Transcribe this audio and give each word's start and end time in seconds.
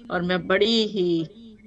और 0.00 0.22
मैं 0.22 0.46
बड़ी 0.46 0.86
ही 0.86 1.08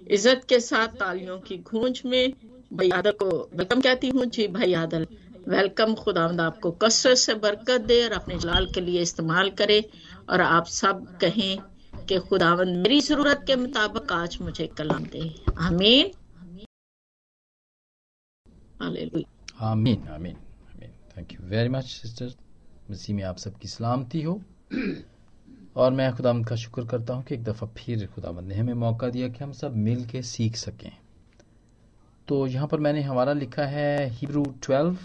इज़्ज़त 0.08 0.43
के 0.50 0.59
साथ 0.59 0.88
तालियों 1.00 1.38
की 1.39 1.58
गूंज 1.70 2.01
में 2.05 2.33
भाई 2.73 2.89
आदल 2.89 3.11
को 3.21 3.29
वेलकम 3.53 3.81
कहती 3.81 4.09
हूँ। 4.09 4.25
जी 4.27 4.47
भाई 4.47 4.73
आदल 4.75 5.07
वेलकम 5.47 5.94
खुदावंद 5.96 6.42
आपको 6.42 6.71
कसरत 6.84 7.18
से 7.18 7.34
बरकत 7.44 7.82
दे 7.82 8.04
और 8.04 8.12
अपने 8.13 8.38
जलाल 8.40 8.66
के 8.74 8.82
लिए 8.82 9.02
इस्तेमाल 9.02 9.50
करे 9.60 9.79
और 10.29 10.42
आप 10.42 10.66
सब 10.68 11.05
कहें 11.21 11.58
कि 12.08 12.20
खुदावंद 12.29 12.78
मेरी 12.78 13.00
ज़रूरत 13.02 13.44
के 13.48 13.55
मुताबिक 13.55 14.11
आज 14.11 14.38
मुझे 14.41 14.68
कलाम 14.78 15.04
दे। 15.05 15.30
आमीन। 15.59 16.12
आमीन 18.82 19.23
आमीन 19.62 20.07
आमीन। 20.09 20.36
Thank 21.18 21.34
you 21.34 21.48
very 21.50 21.70
much 21.70 21.86
sister 21.86 22.34
मसीह 22.91 23.16
में 23.16 23.23
आप 23.23 23.38
सबकी 23.38 23.68
सलामती 23.68 24.21
हो। 24.21 24.41
और 25.78 25.91
मैं 25.91 26.12
खुदाम 26.16 26.41
का 26.44 26.55
शुक्र 26.55 26.86
करता 26.86 27.14
हूँ 27.14 27.23
कि 27.23 27.36
एक 27.36 27.43
दफ़ा 27.43 27.68
फिर 27.78 28.05
खुदावंद 28.07 28.48
ने 28.48 28.55
हमें 28.55 28.73
मौका 28.73 29.10
दिया 29.10 29.28
कि 29.28 29.43
हम 29.43 29.51
सब 29.51 29.75
मिल 29.78 30.06
के 30.06 30.21
सीख 30.21 30.56
सकें। 30.56 30.92
तो 32.28 32.45
यहाँ 32.47 32.67
पर 32.67 32.80
मैंने 32.80 33.02
हमारा 33.02 33.34
लिखा 33.34 33.66
है 33.66 34.08
हिब्रू 34.09 34.44
ट्वेल्व 34.64 34.98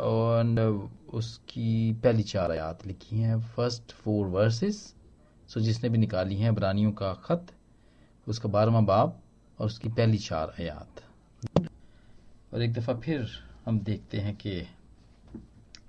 और 0.00 0.90
उसकी 1.14 1.92
पहली 2.04 2.22
चार 2.22 2.50
आयात 2.50 2.86
लिखी 2.86 3.18
हैं। 3.18 3.40
फ़र्स्ट 3.46 3.92
फोर 3.92 4.26
वर्सेस, 4.26 4.94
सो 5.48 5.60
जिसने 5.60 5.88
भी 5.88 5.98
निकाली 5.98 6.36
हैं 6.36 6.54
बरानियों 6.54 6.92
का 6.92 7.12
ख़त, 7.24 7.46
उसका 8.26 8.48
बारहवा 8.48 8.80
बाब 8.80 9.20
और 9.58 9.66
उसकी 9.66 9.88
पहली 9.88 10.18
चार 10.18 10.54
आयात। 10.60 11.02
और 12.54 12.62
एक 12.62 12.72
दफ़ा 12.72 12.94
फिर 12.94 13.28
हम 13.66 13.80
देखते 13.80 14.18
हैं 14.18 14.34
कि 14.36 14.60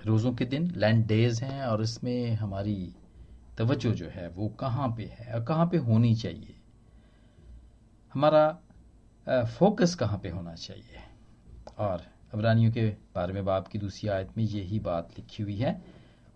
रोज़ों 0.05 0.33
के 0.33 0.45
दिन 0.45 0.71
लैंड 0.77 1.05
डेज़ 1.07 1.43
हैं 1.43 1.65
और 1.65 1.83
इसमें 1.83 2.33
हमारी 2.35 2.93
तवज्जो 3.59 3.91
जो 3.91 4.09
है 4.09 4.27
वो 4.29 4.47
कहाँ 4.49 4.87
पे 4.97 5.03
है 5.03 5.33
और 5.33 5.43
कहाँ 5.43 5.65
पे 5.67 5.77
होनी 5.77 6.15
चाहिए? 6.15 6.55
हमारा 8.13 9.45
फोकस 9.45 9.95
कहाँ 9.95 10.19
पे 10.19 10.29
होना 10.29 10.53
चाहिए? 10.55 10.99
और 11.77 12.05
अबरानियों 12.33 12.71
के 12.71 12.85
बारहवें 13.15 13.45
बाप 13.45 13.67
की 13.67 13.79
दूसरी 13.79 14.09
आयत 14.09 14.37
में 14.37 14.43
यही 14.43 14.79
बात 14.79 15.09
लिखी 15.17 15.43
हुई 15.43 15.55
है, 15.55 15.81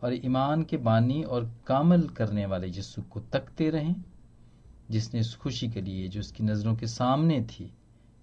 और 0.04 0.14
ईमान 0.14 0.64
के 0.64 0.78
बानी 0.78 1.24
और 1.24 1.52
कामल 1.68 2.02
करने 2.10 2.46
वाले 2.46 2.68
यीशु 2.68 3.02
को 3.02 3.20
तकते 3.20 3.70
रहें, 3.70 3.96
जिसने 4.92 5.20
उस 5.20 5.36
खुशी 5.36 5.70
के 5.70 5.82
लिए, 5.82 6.08
जो 6.08 6.20
उसकी 6.20 6.44
नज़रों 6.44 6.76
के 6.76 6.88
सामने 6.88 7.42
थी, 7.42 7.74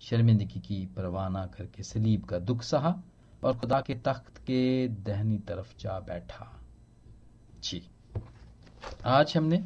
शर्मिंदगी 0.00 0.60
की 0.60 0.86
परवाह 0.86 1.28
ना 1.28 1.46
करके 1.46 1.82
सलीब 1.82 2.24
का 2.24 2.38
दुख 2.38 2.62
सहा 2.62 3.02
और 3.44 3.56
खुदा 3.58 3.80
के 3.80 3.94
तख्त 3.94 4.38
के 4.38 4.88
दहनी 4.88 5.38
तरफ़ 5.38 5.74
जा 5.80 5.98
बैठा। 6.00 6.60
जी। 7.62 7.82
आज 9.04 9.32
हमने 9.36 9.64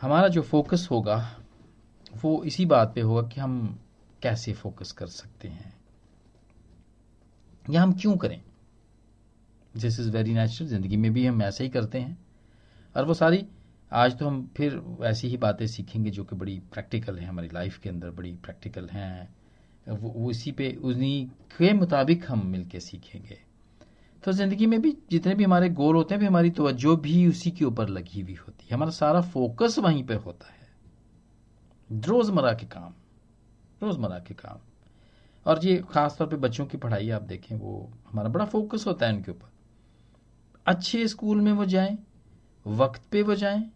हमारा 0.00 0.28
जो 0.28 0.42
फोकस 0.42 0.88
होगा 0.90 1.40
वो 2.22 2.44
इसी 2.44 2.66
बात 2.66 2.92
पे 2.94 3.00
होगा 3.00 3.28
कि 3.28 3.40
हम 3.40 3.78
कैसे 4.22 4.52
फोकस 4.52 4.92
कर 4.92 5.06
सकते 5.06 5.48
हैं। 5.48 5.74
या 7.70 7.82
हम 7.82 7.92
क्यों 7.92 8.16
करें? 8.16 8.42
दिस 9.76 10.00
इज़ 10.00 10.10
वेरी 10.10 10.34
नेचुरल 10.34 10.70
ज़िंदगी 10.70 10.96
में 10.96 11.12
भी 11.12 11.26
हम 11.26 11.42
ऐसे 11.42 11.64
ही 11.64 11.70
करते 11.70 12.00
हैं। 12.00 12.18
और 12.96 13.04
वो 13.04 13.14
सारी 13.14 13.46
आज 13.92 14.18
तो 14.18 14.26
हम 14.26 14.50
फिर 14.56 14.82
ऐसी 15.02 15.28
ही 15.28 15.36
बातें 15.36 15.66
सीखेंगे 15.66 16.10
जो 16.10 16.24
कि 16.24 16.36
बड़ी 16.36 16.58
प्रैक्टिकल 16.72 17.18
हैं 17.18 17.28
हमारी 17.28 17.48
लाइफ 17.48 17.78
के 17.78 17.88
अंदर 17.88 18.10
बड़ी 18.10 18.32
प्रैक्टिकल 18.34 18.88
हैं। 18.88 19.36
वो, 19.88 20.10
वो 20.10 20.30
इसी 20.30 20.52
पे 20.52 20.78
उन्हीं 20.84 21.26
के 21.26 21.72
मुताबिक 21.72 22.30
हम 22.30 22.46
मिलके 22.46 22.80
सीखेंगे। 22.80 23.53
तो 24.24 24.32
ज़िंदगी 24.32 24.66
में 24.66 24.82
भी 24.82 24.96
जितने 25.10 25.34
भी 25.34 25.44
हमारे 25.44 25.68
गोल 25.68 25.96
होते 25.96 26.14
हैं, 26.14 26.20
भी 26.20 26.26
हमारी 26.26 26.50
तवज्जो 26.50 26.96
भी 26.96 27.26
उसी 27.28 27.50
के 27.50 27.64
ऊपर 27.64 27.88
लगी 27.88 28.20
हुई 28.20 28.34
होती 28.34 28.66
है। 28.66 28.74
हमारा 28.74 28.90
सारा 28.90 29.20
फोकस 29.20 29.78
वहीं 29.78 30.04
पर 30.04 30.14
होता 30.14 30.46
है। 30.48 30.68
रोज़मर्रा 31.90 32.52
के 32.52 32.66
काम, 32.66 32.92
रोज़मर्रा 33.82 34.18
के 34.18 34.34
काम। 34.34 34.58
और 35.46 35.64
ये 35.64 35.76
ख़ास 35.90 36.16
तौर 36.18 36.28
पे 36.28 36.36
बच्चों 36.36 36.66
की 36.66 36.78
पढ़ाई 36.78 37.10
आप 37.10 37.22
देखें, 37.22 37.56
वो 37.56 37.90
हमारा 38.10 38.28
बड़ा 38.28 38.44
फोकस 38.44 38.86
होता 38.86 39.06
है 39.06 39.12
उनके 39.12 39.30
ऊपर। 39.30 39.52
अच्छे 40.66 41.08
स्कूल 41.08 41.40
में 41.40 41.52
वो 41.52 41.64
जाएँ, 41.64 41.98
वक्त 42.66 43.02
पे 43.10 43.22
वो 43.22 43.34
जाएँ 43.34 43.70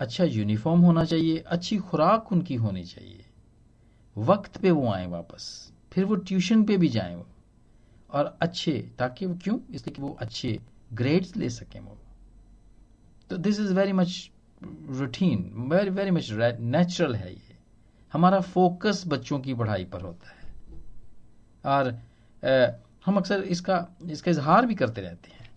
अच्छा 0.00 0.24
यूनिफॉर्म 0.24 0.80
होना 0.80 1.04
चाहिए, 1.04 1.38
अच्छी 1.38 1.78
खुराक 1.78 2.32
उनकी 2.32 2.54
होनी 2.54 2.84
चाहिए। 2.84 3.24
वक्त 4.16 4.56
पे 4.56 4.70
वो 4.70 4.88
आए 4.92 5.06
वापस, 5.06 5.72
फिर 5.92 6.04
वो 6.04 6.16
ट्यूशन 6.16 6.64
पे 6.64 6.76
भी 6.76 6.88
जाएँ 6.88 7.14
वो। 7.16 7.26
और 8.10 8.38
अच्छे 8.40 8.72
ताकि 8.98 9.26
वो 9.26 9.38
क्यों? 9.42 9.58
इसलिए 9.70 9.94
कि 9.94 10.02
वो 10.02 10.16
अच्छे 10.20 10.58
ग्रेड्स 10.92 11.36
ले 11.36 11.50
सकें 11.50 11.80
वो। 11.80 11.96
तो 13.30 13.36
this 13.36 13.60
is 13.60 13.72
very 13.74 13.92
much 13.92 14.30
routine 14.90 15.52
very 15.72 15.90
very 15.90 16.10
much 16.10 16.30
natural 16.60 17.14
है 17.14 17.32
ये। 17.32 17.56
हमारा 18.12 18.40
फोकस 18.40 19.02
बच्चों 19.06 19.38
की 19.40 19.54
पढ़ाई 19.54 19.84
पर 19.84 20.00
होता 20.00 20.30
है। 20.30 20.36
और 21.64 21.92
आ, 22.42 22.66
हम 23.06 23.16
अक्सर 23.16 23.42
इसका 23.42 23.86
इसका 24.10 24.30
इजहार 24.30 24.66
भी 24.66 24.74
करते 24.74 25.00
रहते 25.00 25.30
हैं 25.30 25.50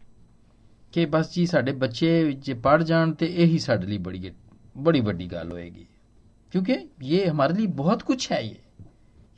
कि 0.94 1.06
बस 1.06 1.34
जी 1.34 1.48
साढ़े 1.48 1.72
बच्चे 1.72 2.34
जे 2.34 2.54
पढ़ 2.54 2.84
जान 2.84 3.14
तो 3.14 3.26
यही 3.26 3.60
साढ़े 3.60 3.86
लिए 3.86 4.00
बड़ी 4.00 4.32
बड़ी 4.78 5.02
बड़ी 5.02 5.28
गल 5.28 5.52
होएगी। 5.52 5.88
क्योंकि 6.52 6.76
ये 7.02 7.26
हमारे 7.26 7.54
लिए 7.54 7.68
बहुत 7.68 8.02
कुछ 8.02 8.32
है 8.32 8.48
ये। 8.48 8.62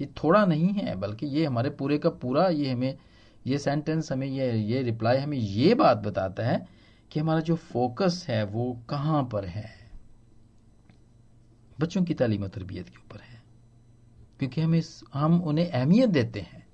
ये 0.02 0.10
थोड़ा 0.24 0.46
नहीं 0.46 0.68
है, 0.68 0.96
बल्कि 0.96 1.26
ये 1.26 1.46
हमारे 1.46 1.70
पूरे 1.70 1.98
का 1.98 2.10
पूरा 2.10 2.48
ये 2.48 2.72
हमें, 2.72 2.98
ये 3.48 3.58
सेंटेंस 3.58 4.12
हमें, 4.12 4.28
ये 4.28 4.58
ये 4.58 4.82
रिप्लाई 4.82 5.18
हमें 5.18 5.38
ये 5.38 5.76
बात 5.76 5.98
बताता 5.98 6.44
है 6.44 6.68
कि 7.12 7.20
हमारा 7.20 7.40
जो 7.40 7.56
फोकस 7.56 8.26
है 8.30 8.46
वो 8.46 8.80
कहाँ 8.90 9.30
पर 9.32 9.46
है? 9.46 9.92
बच्चों 11.80 12.04
की 12.04 12.14
तालीम 12.14 12.48
तरबियत 12.48 12.90
के 12.90 12.98
ऊपर 12.98 13.22
है। 13.22 13.44
क्योंकि 14.40 14.62
हम 14.62 14.76
इस, 14.76 15.04
हम 15.14 15.42
उन्हें 15.42 15.72
अहमियत 15.72 16.10
देते 16.10 16.40
हैं। 16.40 16.68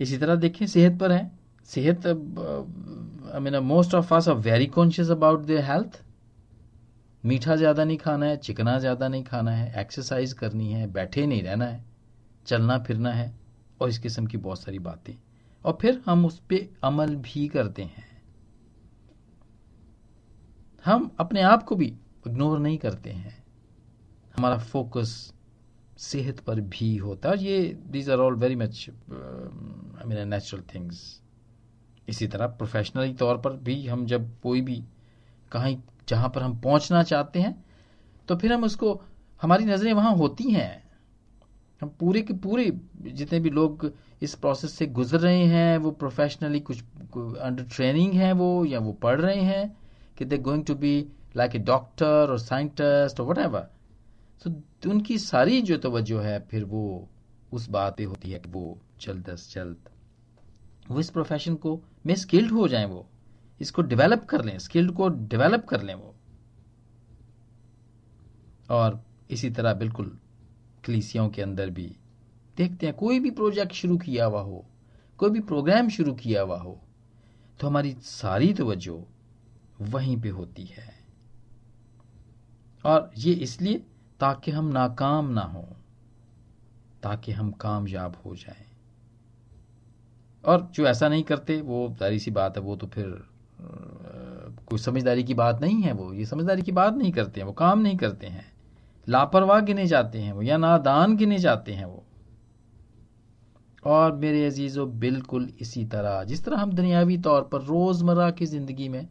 इसी 0.00 0.18
तरह 0.18 0.34
देखें, 0.34 0.66
सेहत 0.66 1.00
पर 1.00 1.12
है। 1.12 1.40
सेहत 1.64 2.06
I 2.06 3.40
mean 3.40 3.56
most 3.56 3.94
of 3.94 4.14
us 4.14 4.28
are 4.28 4.34
very 4.34 4.66
conscious 4.66 5.10
about 5.10 5.40
their 5.40 5.64
health 5.64 6.04
मीठा 7.24 7.56
ज़्यादा 7.56 7.84
नहीं 7.84 7.96
खाना 7.98 8.26
है, 8.26 8.36
चिकना 8.36 8.78
ज़्यादा 8.78 9.08
नहीं 9.08 9.24
खाना 9.24 9.50
है 9.50 9.80
एक्सरसाइज 9.80 10.32
करनी 10.32 10.72
है, 10.72 10.86
बैठे 10.86 11.26
नहीं 11.26 11.42
रहना 11.42 11.64
है, 11.64 11.84
चलना 12.46 12.78
फिरना 12.78 13.12
है, 13.12 13.32
और 13.80 13.88
इस 13.88 13.98
किस्म 13.98 14.26
की 14.26 14.36
बहुत 14.36 14.62
सारी 14.62 14.78
बातें। 14.78 15.14
और 15.64 15.78
फिर 15.80 16.00
हम 16.06 16.24
उस 16.26 16.38
पर 16.52 16.68
अमल 16.84 17.14
भी 17.16 17.46
करते 17.48 17.82
हैं। 17.82 18.08
हम 20.84 21.10
अपने 21.20 21.42
आप 21.42 21.62
को 21.62 21.76
भी 21.76 21.86
इग्नोर 22.26 22.58
नहीं 22.58 22.78
करते 22.78 23.10
हैं। 23.10 23.36
हमारा 24.36 24.58
फोकस 24.58 25.10
सेहत 25.98 26.38
पर 26.40 26.60
भी 26.60 26.96
होता 26.96 27.30
है 27.30 27.44
ये 27.44 27.58
these 27.86 28.08
are 28.10 28.18
all 28.18 28.34
very 28.34 28.56
much 28.56 28.86
I 28.90 30.06
mean 30.06 30.28
natural 30.28 30.62
things 30.74 31.20
इसी 32.08 32.26
तरह 32.28 32.46
प्रोफेशनली 32.46 33.14
तौर 33.14 33.38
पर 33.38 33.56
भी 33.58 33.86
हम 33.86 34.06
जब 34.06 34.30
कोई 34.42 34.60
भी 34.60 34.82
कहीं, 35.52 35.76
जहाँ 36.08 36.28
पर 36.28 36.42
हम 36.42 36.58
पहुँचना 36.60 37.02
चाहते 37.02 37.40
हैं 37.40 37.64
तो 38.28 38.36
फिर 38.36 38.52
हम 38.52 38.64
उसको, 38.64 39.00
हमारी 39.42 39.64
नज़रें 39.64 39.92
वहाँ 39.92 40.14
होती 40.16 40.50
हैं। 40.50 40.82
हम 41.82 41.88
पूरे 42.00 42.22
के 42.22 42.34
पूरे, 42.34 42.70
जितने 43.02 43.40
भी 43.40 43.50
लोग 43.50 43.92
इस 44.22 44.34
प्रोसेस 44.34 44.72
से 44.72 44.86
गुजर 44.88 45.20
रहे 45.20 45.44
हैं, 45.44 45.78
वो 45.78 45.90
प्रोफेशनली 45.90 46.60
कुछ 46.60 46.80
अंडर 46.80 47.64
ट्रेनिंग 47.66 48.12
है 48.14 48.32
वो, 48.32 48.64
या 48.64 48.78
वो 48.78 48.92
पढ़ 48.92 49.20
रहे 49.20 49.40
हैं, 49.40 49.76
कि 50.18 50.24
they 50.24 50.38
going 50.38 50.64
to 50.64 50.74
be 50.74 51.06
like 51.36 51.54
a 51.54 51.58
doctor 51.58 52.30
और 52.30 52.38
साइंटिस्ट 52.38 53.20
और 53.20 53.26
वट 53.26 53.38
एवर 53.38 53.68
तो 54.42 54.90
उनकी 54.90 55.18
सारी 55.18 55.60
जो 55.62 55.76
तवज्जो 55.78 56.18
है, 56.18 56.38
फिर 56.40 56.64
वो 56.64 57.08
उस 57.52 57.68
बात 57.70 58.00
होती 58.00 58.30
है 58.30 58.38
कि 58.38 58.50
वो 58.50 58.78
जल्द 59.00 59.28
अज 59.30 59.48
जल्द 59.54 59.88
वो 60.90 61.00
इस 61.00 61.10
प्रोफेशन 61.10 61.54
को 61.54 61.80
में 62.06 62.14
स्किल्ड 62.14 62.52
हो 62.52 62.68
जाए 62.68 62.84
वो। 62.84 63.06
इसको 63.60 63.82
डेवलप 63.82 64.24
कर 64.24 64.44
लें 64.44 64.58
स्किल्ड 64.58 64.92
को 64.92 65.08
डेवलप 65.08 65.64
कर 65.64 65.82
लें 65.82 65.94
वो। 65.94 66.14
और 68.70 69.00
इसी 69.30 69.50
तरह 69.50 69.74
बिल्कुल 69.74 70.18
कलीसियाओं 70.84 71.28
के 71.28 71.42
अंदर 71.42 71.70
भी 71.70 71.86
देखते 72.56 72.86
हैं, 72.86 72.94
कोई 72.96 73.20
भी 73.20 73.30
प्रोजेक्ट 73.30 73.72
शुरू 73.72 73.96
किया 73.98 74.24
हुआ 74.24 74.40
हो, 74.40 74.64
कोई 75.18 75.30
भी 75.30 75.40
प्रोग्राम 75.40 75.88
शुरू 75.88 76.14
किया 76.14 76.42
हुआ 76.42 76.58
हो 76.58 76.80
तो 77.60 77.66
हमारी 77.66 77.92
सारी 78.02 78.52
तवज्जो 78.54 79.06
वहीं 79.80 80.20
पे 80.20 80.28
होती 80.28 80.64
है। 80.64 80.88
और 82.84 83.10
ये 83.18 83.32
इसलिए 83.34 83.78
ताकि 84.20 84.50
हम 84.50 84.64
नाकाम 84.64 85.28
ना 85.30 85.42
हो, 85.42 85.62
ताकि 87.02 87.32
हम 87.32 87.50
कामयाब 87.52 88.16
हो 88.24 88.34
जाएँ। 88.36 88.66
और 90.44 90.70
जो 90.74 90.86
ऐसा 90.86 91.08
नहीं 91.08 91.22
करते, 91.22 91.60
वो 91.60 91.96
जारी 92.00 92.18
सी 92.18 92.30
बात 92.30 92.56
है, 92.56 92.62
वो 92.62 92.76
तो 92.76 92.86
फिर 92.86 93.29
कोई 94.66 94.78
समझदारी 94.78 95.24
की 95.24 95.34
बात 95.34 95.60
नहीं 95.60 95.82
है 95.82 95.92
वो। 95.92 96.12
ये 96.12 96.24
समझदारी 96.24 96.62
की 96.62 96.72
बात 96.72 96.94
नहीं 96.94 97.12
करते 97.12 97.40
हैं, 97.40 97.46
वो 97.46 97.52
काम 97.52 97.78
नहीं 97.78 97.96
करते 97.96 98.26
हैं। 98.26 98.44
लापरवाह 99.06 99.60
गिने 99.60 99.86
जाते 99.86 100.18
हैं 100.18 100.32
वो, 100.32 100.42
या 100.42 100.56
नादान 100.56 101.16
गिने 101.16 101.38
जाते 101.38 101.72
हैं 101.72 101.84
वो। 101.84 102.04
और 103.84 104.12
मेरे 104.12 104.44
अजीज़ों, 104.46 104.88
बिल्कुल 104.98 105.48
इसी 105.60 105.84
तरह, 105.84 106.22
जिस 106.24 106.44
तरह 106.44 106.58
हम 106.58 106.72
दुनियावी 106.72 107.18
तौर 107.18 107.42
पर 107.42 107.62
रोज़मर्रा 107.62 108.30
की 108.30 108.46
ज़िंदगी 108.46 108.88
में 108.88 109.06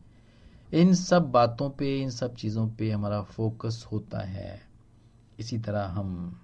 इन 0.71 0.93
सब 0.93 1.31
बातों 1.31 1.69
पे, 1.69 1.97
इन 2.01 2.09
सब 2.09 2.35
चीज़ों 2.35 2.67
पे 2.69 2.89
हमारा 2.91 3.21
फोकस 3.21 3.85
होता 3.91 4.19
है, 4.19 4.61
इसी 5.39 5.57
तरह 5.59 5.85
हम 5.87 6.39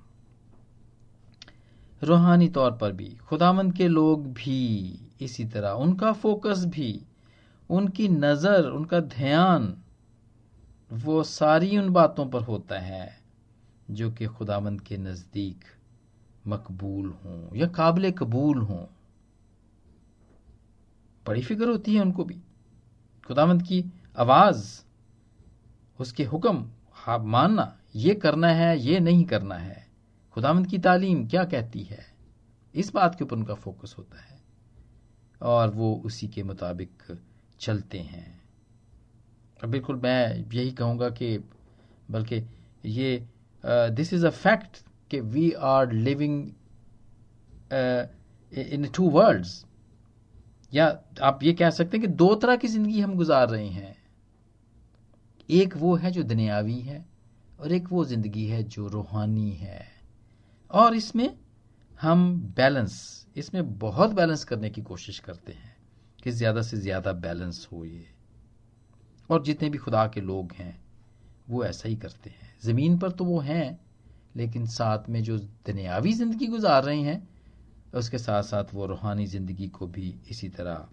रूहानी 2.02 2.48
तौर 2.50 2.72
पर 2.72 2.92
भी 2.92 3.10
खुदामंद 3.28 3.74
के 3.74 3.88
लोग 3.88 4.26
भी 4.34 5.00
इसी 5.22 5.46
तरह, 5.46 5.70
उनका 5.70 6.12
फोकस 6.14 6.64
भी 6.66 6.92
उनकी 7.70 8.08
नज़र, 8.08 8.66
उनका 8.66 9.00
ध्यान 9.00 9.78
वो 10.94 11.24
सारी 11.24 11.78
उन 11.78 11.90
बातों 11.90 12.26
पर 12.30 12.42
होता 12.42 12.80
है 12.80 13.22
जो 13.92 14.12
कि 14.12 14.26
खुदामंद 14.26 14.82
के 14.82 14.98
नज़दीक 14.98 15.64
मकबूल 16.48 17.10
हों 17.10 17.56
या 17.56 17.68
काबिल 17.68 18.12
कबूल 18.12 18.58
हों। 18.58 18.86
बड़ी 21.28 21.42
फ़िक्र 21.42 21.70
होती 21.70 21.96
है 21.96 22.02
उनको 22.02 22.24
भी। 22.24 22.42
खुदामंद 23.28 23.64
की 23.64 23.94
आवाज़, 24.18 24.82
उसके 26.00 26.24
हुक्म 26.24 26.70
हाँ 26.94 27.20
मानना, 27.20 27.78
ये 27.96 28.16
करना 28.16 28.48
है, 28.48 28.80
ये 28.80 29.00
नहीं 29.00 29.26
करना 29.26 29.56
है। 29.56 29.88
खुदामंद 30.32 30.68
की 30.68 30.78
तालीम 30.78 31.28
क्या 31.28 31.44
कहती 31.44 31.84
है? 31.84 32.06
इस 32.76 32.94
बात 32.94 33.16
के 33.16 33.24
ऊपर 33.24 33.36
उनका 33.36 33.54
फोकस 33.54 33.96
होता 33.98 34.20
है। 34.20 34.42
और 35.42 35.70
वो 35.70 36.02
उसी 36.06 36.28
के 36.28 36.44
मुताबिक 36.44 37.20
चलते 37.60 38.00
हैं। 38.00 38.34
बिल्कुल 39.60 39.96
मैं 39.96 40.46
यही 40.54 40.72
कहूँगा 40.72 41.10
कि, 41.10 41.38
बल्कि 42.12 42.42
ये 42.84 43.28
दिस 43.64 44.14
इज़ 44.14 44.26
अ 44.26 44.30
फैक्ट 44.32 44.84
कि 45.12 45.20
we 45.20 45.52
are 45.52 45.92
living 45.92 46.48
in 48.54 48.88
two 48.96 49.10
worlds 49.10 49.64
या 50.74 50.88
आप 51.22 51.44
ये 51.44 51.54
कह 51.54 51.70
सकते 51.70 51.98
हैं 51.98 52.08
कि 52.08 52.14
दो 52.14 52.34
तरह 52.36 52.56
की 52.56 52.68
ज़िंदगी 52.68 53.02
हम 53.02 53.16
गुजार 53.16 53.50
रहे 53.50 53.68
हैं। 53.68 53.96
एक 55.50 55.76
वो 55.78 55.96
है 55.96 56.12
जो 56.12 56.24
दुनियावी 56.24 56.80
है 56.82 57.04
और 57.60 57.72
एक 57.72 57.88
वो 57.92 58.06
ज़िंदगी 58.06 58.46
है 58.48 58.62
जो 58.66 58.88
रूहानी 58.88 59.52
है। 59.52 59.86
और 60.72 60.96
इसमें 60.96 61.30
हम 62.00 62.32
बैलेंस 62.58 63.26
इसमें 63.36 63.78
बहुत 63.80 64.12
बैलेंस 64.12 64.44
करने 64.44 64.70
की 64.70 64.82
कोशिश 64.82 65.20
करते 65.20 65.52
हैं। 65.54 65.75
कि 66.26 66.32
ज़्यादा 66.32 66.62
से 66.62 66.78
ज़्यादा 66.78 67.12
बैलेंस 67.14 67.68
हो 67.72 67.84
ये। 67.86 68.06
और 69.30 69.44
जितने 69.44 69.70
भी 69.70 69.78
खुदा 69.78 70.06
के 70.08 70.22
लोग 70.22 70.52
हैं, 70.54 70.80
वो 71.50 71.64
ऐसा 71.66 71.90
ही 71.90 71.96
करते 71.96 72.30
हैं। 72.30 72.54
ज़मीन 72.64 72.98
पर 72.98 73.12
तो 73.12 73.26
वो 73.26 73.40
हैं, 73.42 73.80
लेकिन 74.36 74.66
साथ 74.68 75.10
में 75.10 75.22
जो 75.24 75.38
दुनियावी 75.38 76.14
ज़िंदगी 76.14 76.48
गुजार 76.48 76.84
रहे 76.84 77.02
हैं, 77.02 77.28
उसके 77.94 78.18
साथ 78.18 78.44
साथ 78.44 78.74
वो 78.74 78.86
रूहानी 78.86 79.26
ज़िंदगी 79.28 79.68
को 79.70 79.88
भी 79.88 80.14
इसी 80.30 80.50
तरह 80.50 80.88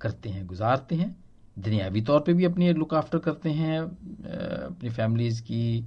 करते 0.00 0.28
हैं, 0.28 0.46
गुजारते 0.46 0.94
हैं। 0.94 1.14
दुनियावी 1.56 2.00
तौर 2.02 2.20
पे 2.20 2.32
भी 2.34 2.44
अपनी 2.44 2.72
लुक 2.72 2.94
आफ्टर 2.94 3.18
करते 3.20 3.50
हैं 3.52 3.80
अपनी 3.80 4.90
फैमिलीज़ 4.90 5.42
की 5.42 5.80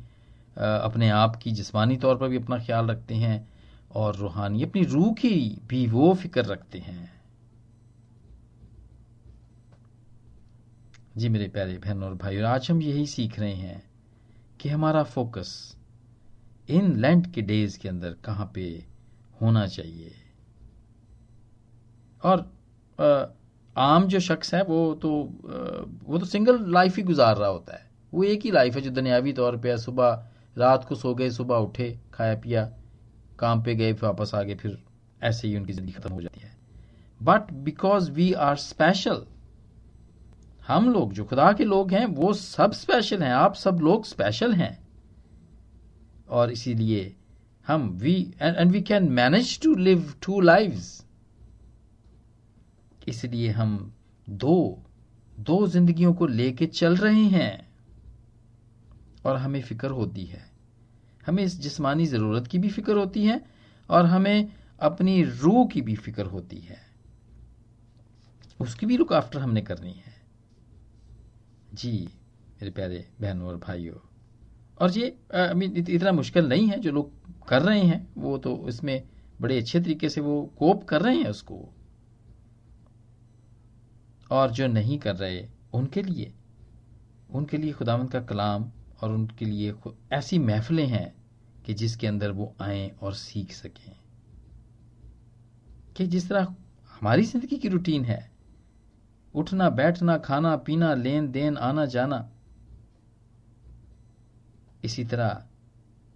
अपने 0.58 1.10
आप 1.12 1.36
की 1.36 1.52
जिस्मानी 1.52 1.98
तौर 1.98 2.18
पर 2.18 2.28
भी 2.30 2.38
अपना 2.38 2.58
ख्याल 2.60 2.88
रखते 2.88 3.16
हैं, 3.16 3.48
और 3.92 4.16
रूहानी, 4.16 4.64
अपनी 4.64 4.84
रूह 4.86 5.14
की 5.14 5.58
भी 5.68 5.86
वो 5.88 6.14
फ़िक्र 6.14 6.46
रखते 6.46 6.80
हैं। 6.80 7.19
जी 11.20 11.30
मेरे 11.30 11.48
प्यारे 11.48 11.74
बहन 11.78 12.04
और 12.04 12.14
भाई 12.16 12.38
आज 12.42 12.68
हम 12.72 12.82
यही 12.82 13.06
सीख 13.06 13.40
रहे 13.40 13.54
हैं 13.54 13.82
कि 14.60 14.70
हमारा 14.70 15.02
फोकस 15.04 15.50
इन 16.70 16.96
लेंट 16.96 17.26
के 17.34 17.42
डेज़ 17.42 17.78
के 17.80 17.90
अंदर 17.90 18.14
कहाँ 18.26 18.52
पे 18.56 18.64
होना 19.42 19.66
चाहिए। 19.68 20.12
और 22.24 22.40
आम 23.76 24.08
जो 24.08 24.20
शख्स 24.20 24.54
है, 24.54 24.62
वो 24.64 24.94
तो 24.96 25.10
वो 26.06 26.18
तो 26.18 26.26
सिंगल 26.26 26.64
लाइफ 26.74 26.98
ही 26.98 27.04
गुजार 27.04 27.36
रहा 27.38 27.50
होता 27.50 27.78
है। 27.78 27.90
वो 28.14 28.24
एक 28.24 28.46
ही 28.46 28.52
लाइफ 28.52 28.76
है 28.76 28.82
जो 28.82 28.92
दुनियावी 28.92 29.34
तौर 29.34 29.58
पे 29.58 29.70
है। 29.70 29.78
सुबह 29.78 30.26
रात 30.58 30.86
को 30.86 30.96
सो 30.96 31.14
गए, 31.14 31.30
सुबह 31.30 31.56
उठे, 31.58 31.98
खाया 32.14 32.36
पिया, 32.36 32.64
काम 33.40 33.64
पे 33.64 33.76
गए, 33.76 33.94
फिर 33.94 34.10
वापस 34.10 34.32
आ 34.36 34.44
गए, 34.44 34.56
फिर 34.56 34.78
ऐसे 35.22 35.48
ही 35.48 35.58
उनकी 35.58 35.74
ज़िंदगी 35.74 35.92
खत्म 35.92 36.14
हो 36.14 36.22
जाती 36.22 36.42
है। 36.42 36.56
But 37.20 37.52
because 37.54 38.12
we 38.12 38.32
are 38.34 38.56
special 38.58 39.26
हम 40.70 40.94
लोग, 40.94 41.14
जो 41.14 41.26
खुदा 41.26 41.54
के 41.54 41.64
लोग 41.64 41.92
हैं, 41.92 42.06
वो 42.06 42.34
सब 42.34 42.72
स्पेशल 42.72 43.24
हैं। 43.24 43.32
आप 43.32 43.56
सब 43.56 43.80
लोग 43.82 44.06
स्पेशल 44.06 44.54
हैं। 44.54 44.88
और 46.30 46.52
इसीलिए 46.52 47.16
हम 47.68 47.90
we 47.90 48.34
and 48.42 48.72
we 48.72 48.82
can 48.82 49.10
manage 49.12 49.62
to 49.62 49.76
live 49.76 50.14
two 50.24 50.42
lives 50.42 51.06
इसलिए 53.08 53.50
हम 53.50 53.94
दो 54.30 54.84
दो 55.40 55.68
जिंदगियों 55.68 56.14
को 56.14 56.28
लेके 56.28 56.66
चल 56.66 56.96
रहे 56.96 57.24
हैं। 57.24 57.70
और 59.26 59.36
हमें 59.36 59.62
फ़िक्र 59.62 59.88
होती 59.88 60.26
है। 60.26 60.52
हमें 61.28 61.44
इस 61.44 61.60
जिस्मानी 61.60 62.06
ज़रूरत 62.06 62.48
की 62.48 62.60
भी 62.60 62.70
फ़िक्र 62.70 62.98
होती 62.98 63.26
है, 63.26 63.46
और 63.90 64.06
हमें 64.06 64.54
अपनी 64.80 65.24
रूह 65.24 65.68
की 65.68 65.82
भी 65.82 65.96
फ़िक्र 65.96 66.26
होती 66.26 66.58
है। 66.58 66.78
उसकी 68.62 68.86
भी 68.86 68.98
लुक 68.98 69.14
आफ्टर 69.14 69.40
हमने 69.40 69.62
करनी 69.62 69.92
है। 69.92 70.19
जी, 71.74 72.10
मेरे 72.52 72.72
प्यारे 72.72 73.10
बहनों 73.22 73.48
और 73.48 73.58
भाइयों। 73.58 73.96
और 74.82 74.98
ये 74.98 75.20
मीन 75.54 75.86
इतना 75.90 76.12
मुश्किल 76.12 76.46
नहीं 76.46 76.68
है, 76.68 76.80
जो 76.80 76.92
लोग 76.92 77.12
कर 77.48 77.62
रहे 77.62 77.82
हैं, 77.82 78.14
वो 78.18 78.38
तो 78.38 78.68
इसमें 78.70 79.10
बड़े 79.42 79.58
अच्छे 79.58 79.80
तरीके 79.80 80.10
से 80.10 80.22
वो 80.22 80.54
कोप 80.58 80.84
कर 80.84 81.02
रहे 81.02 81.18
हैं 81.18 81.30
उसको। 81.30 81.70
और 84.32 84.52
जो 84.52 84.68
नहीं 84.68 85.00
कर 85.00 85.16
रहे, 85.16 85.48
उनके 85.74 86.02
लिए 86.02 86.34
उनके 87.30 87.58
लिए 87.58 87.74
खुदावंत 87.74 88.12
का 88.12 88.22
कलाम 88.22 88.72
और 89.02 89.12
उनके 89.12 89.46
लिए 89.46 89.74
ऐसी 90.12 90.40
महफिलें 90.40 90.88
हैं 90.88 91.14
कि 91.66 91.74
जिसके 91.74 92.08
अंदर 92.08 92.32
वो 92.32 92.56
आए 92.62 92.90
और 93.02 93.14
सीख 93.14 93.52
सकें। 93.52 93.96
कि 95.98 96.08
जिस 96.08 96.30
तरह 96.30 96.56
हमारी 96.90 97.24
ज़िंदगी 97.24 97.58
की 97.58 97.70
रूटीन 97.70 98.06
है 98.06 98.32
उठना, 99.34 99.70
बैठना, 99.72 100.18
खाना, 100.20 100.56
पीना, 100.58 100.94
लेन 100.96 101.32
देन, 101.32 101.58
आना, 101.60 101.86
जाना। 101.88 102.30
इसी 104.84 105.04
तरह 105.06 105.44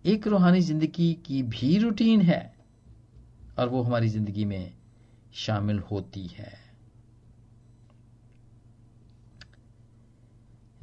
एक 0.05 0.27
रूहानी 0.27 0.61
ज़िंदगी 0.61 1.13
की 1.25 1.41
भी 1.45 1.77
रूटीन 1.79 2.21
है 2.21 2.41
और 3.59 3.69
वो 3.69 3.81
हमारी 3.81 4.09
ज़िंदगी 4.09 4.45
में 4.45 4.73
शामिल 5.35 5.79
होती 5.91 6.25
है। 6.27 6.51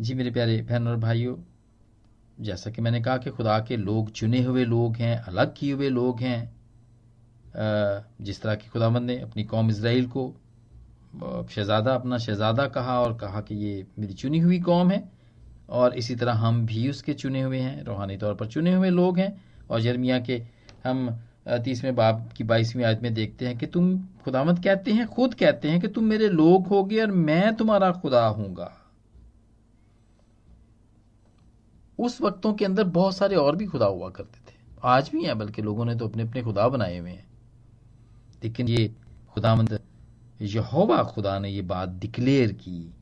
जी 0.00 0.14
मेरे 0.14 0.30
प्यारे 0.30 0.60
बहन 0.62 0.88
और 0.88 0.96
भाइयों, 0.96 1.36
जैसा 2.38 2.70
कि 2.70 2.82
मैंने 2.82 3.00
कहा 3.02 3.16
कि 3.18 3.30
खुदा 3.30 3.58
के 3.60 3.76
लोग 3.76 4.10
चुने 4.10 4.42
हुए 4.42 4.64
लोग 4.64 4.96
हैं, 4.96 5.16
अलग 5.18 5.54
किए 5.56 5.72
हुए 5.72 5.88
लोग 5.88 6.20
हैं 6.20 6.50
जिस 8.20 8.40
तरह 8.42 8.54
की 8.54 8.68
खुदामंद 8.68 9.06
ने 9.06 9.18
अपनी 9.20 9.44
कौम 9.44 9.70
इसराइल 9.70 10.06
को 10.08 10.32
शहजादा 11.14 11.94
अपना 11.94 12.18
शहजादा 12.18 12.66
कहा 12.66 13.00
और 13.00 13.16
कहा 13.18 13.40
कि 13.40 13.54
ये 13.54 13.86
मेरी 13.98 14.14
चुनी 14.14 14.38
हुई 14.38 14.58
कौम 14.60 14.90
है 14.90 15.02
और 15.68 15.94
इसी 15.94 16.14
तरह 16.16 16.32
हम 16.32 16.64
भी 16.66 16.88
उसके 16.90 17.14
चुने 17.14 17.42
हुए 17.42 17.58
हैं, 17.58 17.82
रूहानी 17.84 18.16
तौर 18.16 18.34
पर 18.34 18.46
चुने 18.46 18.74
हुए 18.74 18.90
लोग 18.90 19.18
हैं। 19.18 19.44
और 19.70 19.80
जर्मिया 19.80 20.18
के 20.20 20.42
हम 20.84 21.20
तीसवें 21.64 21.94
बाप 21.94 22.30
की 22.36 22.44
बाईसवीं 22.44 22.84
आयत 22.84 23.02
में 23.02 23.12
देखते 23.14 23.46
हैं 23.46 23.58
कि 23.58 23.66
तुम 23.66 23.98
खुदामद 24.24 24.62
कहते 24.64 24.92
हैं, 24.92 25.06
खुद 25.06 25.34
कहते 25.34 25.68
हैं 25.68 25.80
कि 25.80 25.88
तुम 25.88 26.04
मेरे 26.04 26.28
लोग 26.28 26.66
होगे 26.66 27.00
और 27.00 27.10
मैं 27.10 27.54
तुम्हारा 27.56 27.90
खुदा 27.92 28.26
हूँगा। 28.26 28.72
उस 31.98 32.20
वक्तों 32.20 32.52
के 32.54 32.64
अंदर 32.64 32.84
बहुत 32.84 33.16
सारे 33.16 33.36
और 33.36 33.56
भी 33.56 33.66
खुदा 33.66 33.86
हुआ 33.86 34.10
करते 34.10 34.38
थे। 34.50 34.56
आज 34.84 35.10
भी 35.12 35.24
हैं, 35.24 35.38
बल्कि 35.38 35.62
लोगों 35.62 35.84
ने 35.84 35.94
तो 35.94 36.08
अपने 36.08 36.22
अपने 36.22 36.42
खुदा 36.42 36.68
बनाए 36.68 36.98
हुए 36.98 37.10
हैं। 37.10 37.26
लेकिन 38.44 38.68
ये 38.68 38.90
खुदामंद 39.34 39.78
यहोवा 40.40 41.02
खुदा 41.02 41.38
ने 41.38 41.48
ये 41.48 41.62
बात 41.62 41.88
डिक्लेयर 41.88 42.52
की 42.52 42.94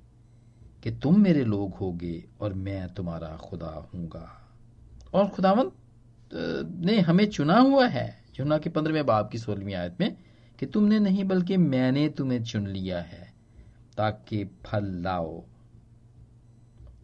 कि 0.83 0.91
तुम 0.91 1.21
मेरे 1.21 1.45
लोग 1.45 1.75
होगे 1.75 2.25
और 2.41 2.53
मैं 2.55 2.89
तुम्हारा 2.95 3.37
खुदा 3.37 3.89
हूँगा। 3.95 4.51
और 5.15 5.29
खुदावंत 5.29 5.73
ने 6.85 6.99
हमें 7.01 7.27
चुना 7.31 7.59
हुआ 7.59 7.87
है। 7.89 8.25
चुना 8.35 8.59
के 8.59 8.71
पंद्रहवें 8.71 9.07
बाप 9.07 9.31
की 9.31 9.39
सोलहवीं 9.39 9.75
आयत 9.75 9.97
में 10.01 10.17
कि 10.59 10.67
तुमने 10.67 10.99
नहीं 10.99 11.25
बल्कि 11.25 11.57
मैंने 11.57 12.09
तुम्हें 12.09 12.43
चुन 12.45 12.67
लिया 12.67 13.01
है 13.01 13.33
ताकि 13.97 14.45
फल 14.65 14.85
लाओ। 14.85 15.43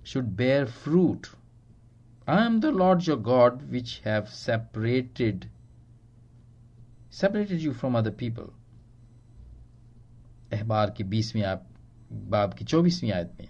Should 0.06 0.24
bear 0.24 0.66
fruit 0.66 1.26
I 2.28 2.46
am 2.46 2.60
the 2.60 2.66
Lord 2.66 3.02
your 3.08 3.20
God 3.20 3.62
which 3.62 4.00
have 4.06 4.24
separated 4.24 5.44
separated 7.12 7.60
you 7.60 7.72
from 7.72 7.98
other 7.98 8.10
people 8.10 8.50
अहबार 10.54 10.90
की 10.90 11.04
बीसवीं 11.04 11.44
बाब 12.30 12.54
की 12.54 12.64
चौबीसवीं 12.64 13.12
आयत 13.12 13.32
में 13.40 13.49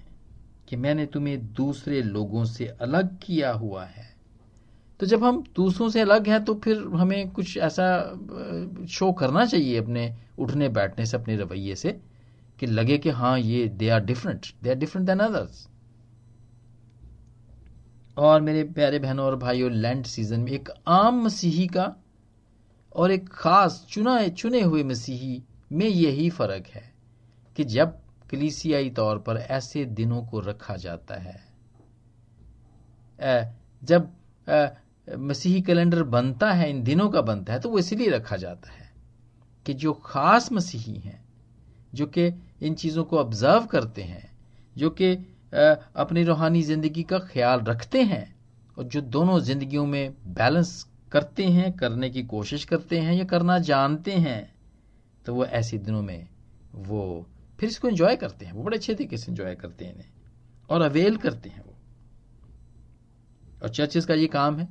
कि 0.69 0.77
मैंने 0.77 1.07
तुम्हें 1.07 1.53
दूसरे 1.53 2.03
लोगों 2.03 2.45
से 2.45 2.67
अलग 2.67 3.19
किया 3.19 3.53
हुआ 3.53 3.85
है। 3.85 4.13
तो 5.01 5.07
जब 5.07 5.25
हम 5.25 5.43
दूसरों 5.57 5.89
से 5.89 6.01
अलग 6.01 6.29
हैं 6.29 6.45
तो 6.45 6.55
फिर 6.55 6.83
हमें 6.95 7.31
कुछ 7.31 7.57
ऐसा 7.59 7.87
शो 8.91 9.13
करना 9.13 9.45
चाहिए 9.47 9.77
अपने 9.79 10.15
उठने 10.39 10.69
बैठने 10.69 11.07
से, 11.07 11.17
अपने 11.17 11.37
रवैये 11.37 11.77
से, 11.77 12.01
कि 12.61 12.67
लगे 12.67 12.99
कि 12.99 13.11
हाँ 13.11 13.39
ये 13.39 13.67
they 13.69 13.89
are 13.89 14.05
different 14.05 14.47
they 14.63 14.71
are 14.71 14.77
different 14.77 15.07
than 15.07 15.19
others 15.19 15.67
और 18.17 18.41
मेरे 18.41 18.63
प्यारे 18.65 18.99
बहनों 18.99 19.27
और 19.27 19.37
भाइयों 19.37 19.71
लैंड 19.73 20.05
सीज़न 20.07 20.41
में 20.41 20.53
एक 20.53 20.69
आम 20.87 21.25
मसीही 21.25 21.67
का 21.67 21.95
और 22.95 23.11
एक 23.11 23.29
खास 23.29 23.87
चुना, 23.91 24.29
चुने 24.29 24.61
हुए 24.63 24.83
मसीही 24.83 25.43
में 25.73 25.87
यही 25.87 26.31
फ़र्क 26.31 26.67
है। 26.67 26.94
कि 27.57 27.65
जब 27.67 27.99
कलीसियाई 28.31 28.91
तौर 28.91 29.19
पर 29.19 29.37
ऐसे 29.39 29.85
दिनों 29.85 30.23
को 30.27 30.41
रखा 30.41 30.77
जाता 30.77 31.15
है 31.21 31.43
जब 33.83 34.13
मसीही 35.09 35.61
कैलेंडर 35.63 36.03
बनता 36.05 36.51
है, 36.53 36.69
इन 36.71 36.83
दिनों 36.83 37.09
का 37.11 37.21
बनता 37.23 37.53
है 37.53 37.61
तो 37.61 37.69
वो 37.71 37.79
इसलिए 37.79 38.09
रखा 38.11 38.37
जाता 38.37 38.73
है 38.73 38.91
कि 39.67 39.75
जो 39.75 39.93
खास 40.05 40.51
मसीही 40.53 40.95
हैं, 40.99 41.21
जो 41.95 42.07
कि 42.07 42.27
इन 42.63 42.75
चीज़ों 42.75 43.05
को 43.05 43.19
ऑब्ज़र्व 43.19 43.67
करते 43.67 44.03
हैं, 44.03 44.31
जो 44.77 44.91
कि 44.91 45.13
अपनी 45.53 46.23
रूहानी 46.25 46.63
ज़िंदगी 46.63 47.03
का 47.03 47.19
ख्याल 47.21 47.61
रखते 47.61 48.03
हैं 48.03 48.25
और 48.77 48.85
जो 48.85 49.01
दोनों 49.01 49.39
ज़िंदगियों 49.41 49.87
में 49.87 50.15
बैलेंस 50.35 50.87
करते 51.13 51.45
हैं, 51.47 51.73
करने 51.73 52.11
की 52.11 52.23
कोशिश 52.25 52.65
करते 52.65 52.99
हैं 52.99 53.15
या 53.15 53.25
करना 53.25 53.59
जानते 53.61 54.13
हैं 54.13 54.53
तो 55.27 55.35
वो 55.35 55.45
ऐसे 55.45 55.79
दिनों 55.79 56.03
में 56.03 56.27
वो 56.77 57.27
फिर 57.65 57.71
इसको 57.71 57.89
एंजॉय 57.89 58.17
करते 58.17 58.47
हैं, 58.47 58.53
वो 58.53 58.63
बड़े 58.63 58.77
अच्छे 58.77 58.95
तरीके 58.95 59.17
से 59.17 59.31
एंजॉय 59.33 59.55
करते 59.55 59.85
हैं 59.85 60.13
और 60.71 60.83
अवेल 60.83 61.17
करते 61.17 61.49
हैं 61.49 61.63
वो। 61.65 61.75
और 63.63 63.69
चर्चेस 63.71 64.05
का 64.07 64.15
ये 64.15 64.27
काम 64.29 64.59
है 64.59 64.69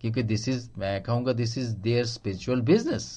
क्योंकि 0.00 0.22
दिस 0.22 0.48
इज़ 0.48 0.68
मैं 0.78 1.02
कहूँगा 1.02 1.32
this 1.32 1.56
is 1.58 1.74
their 1.78 2.04
spiritual 2.06 2.60
business 2.62 3.08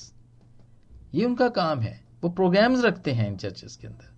ये 1.13 1.25
उनका 1.25 1.47
काम 1.49 1.79
है। 1.79 1.99
वो 2.23 2.29
प्रोग्राम्स 2.31 2.83
रखते 2.85 3.11
हैं 3.11 3.27
इन 3.27 3.37
चर्चेस 3.37 3.75
के 3.75 3.87
अंदर। 3.87 4.13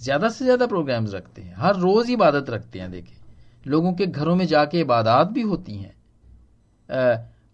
ज़्यादा 0.00 0.28
से 0.28 0.44
ज़्यादा 0.44 0.66
प्रोग्राम्स 0.66 1.14
रखते 1.14 1.42
हैं। 1.42 1.54
हर 1.56 1.76
रोज 1.78 2.10
इबादत 2.10 2.50
रखते 2.50 2.78
हैं 2.78 2.90
देखिए 2.90 3.18
लोगों 3.64 3.92
के 3.92 4.06
घरों 4.06 4.36
में 4.36 4.46
जाके 4.46 4.80
इबादत 4.80 5.32
भी 5.32 5.42
होती 5.44 5.76
हैं। 5.76 5.94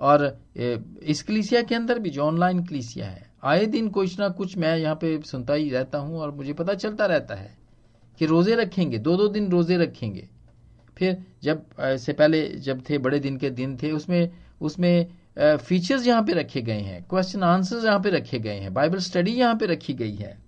और 0.01 0.27
इस 0.55 1.23
कलीसिया 1.23 1.63
के 1.63 1.75
अंदर 1.75 1.99
भी 1.99 2.11
जो 2.11 2.23
ऑनलाइन 2.23 2.65
कलीसिया 2.65 3.07
है 3.07 3.26
आए 3.43 3.67
दिन 3.67 3.89
कुछ 3.89 4.19
ना 4.19 4.29
कुछ 4.31 4.57
मैं 4.59 4.77
यहाँ 4.79 4.95
पे 4.95 5.21
सुनता 5.23 5.55
ही 5.55 5.69
रहता 5.71 5.99
हूँ 5.99 6.19
और 6.19 6.31
मुझे 6.35 6.53
पता 6.53 6.75
चलता 6.77 7.07
रहता 7.07 7.35
है 7.35 7.57
कि 8.21 8.27
रोज़े 8.27 8.55
रखेंगे 8.55 8.99
दो 8.99 9.17
दो 9.17 9.29
दिन 9.29 9.51
रोज़े 9.51 9.77
रखेंगे। 9.77 10.29
फिर 10.97 11.17
जब 11.43 11.65
से 11.97 12.13
पहले 12.13 12.47
जब 12.59 12.83
थे, 12.89 12.99
बड़े 12.99 13.19
दिन 13.21 13.37
के 13.37 13.51
दिन 13.51 13.77
थे, 13.77 13.91
उसमें 13.93 14.31
उसमें 14.61 15.07
फीचर्स 15.39 16.07
यहाँ 16.07 16.23
पे 16.23 16.33
रखे 16.33 16.63
गए 16.63 16.81
हैं 16.81 17.03
क्वेश्चन 17.05 17.43
आंसर्स 17.43 17.85
यहाँ 17.85 18.01
पे 18.01 18.11
रखे 18.11 18.39
गए 18.39 18.59
हैं 18.61 18.73
बाइबल 18.75 18.99
स्टडी 19.01 19.33
यहाँ 19.33 19.57
पे 19.57 19.67
रखी 19.67 19.95
गई 19.95 20.15
है। 20.15 20.39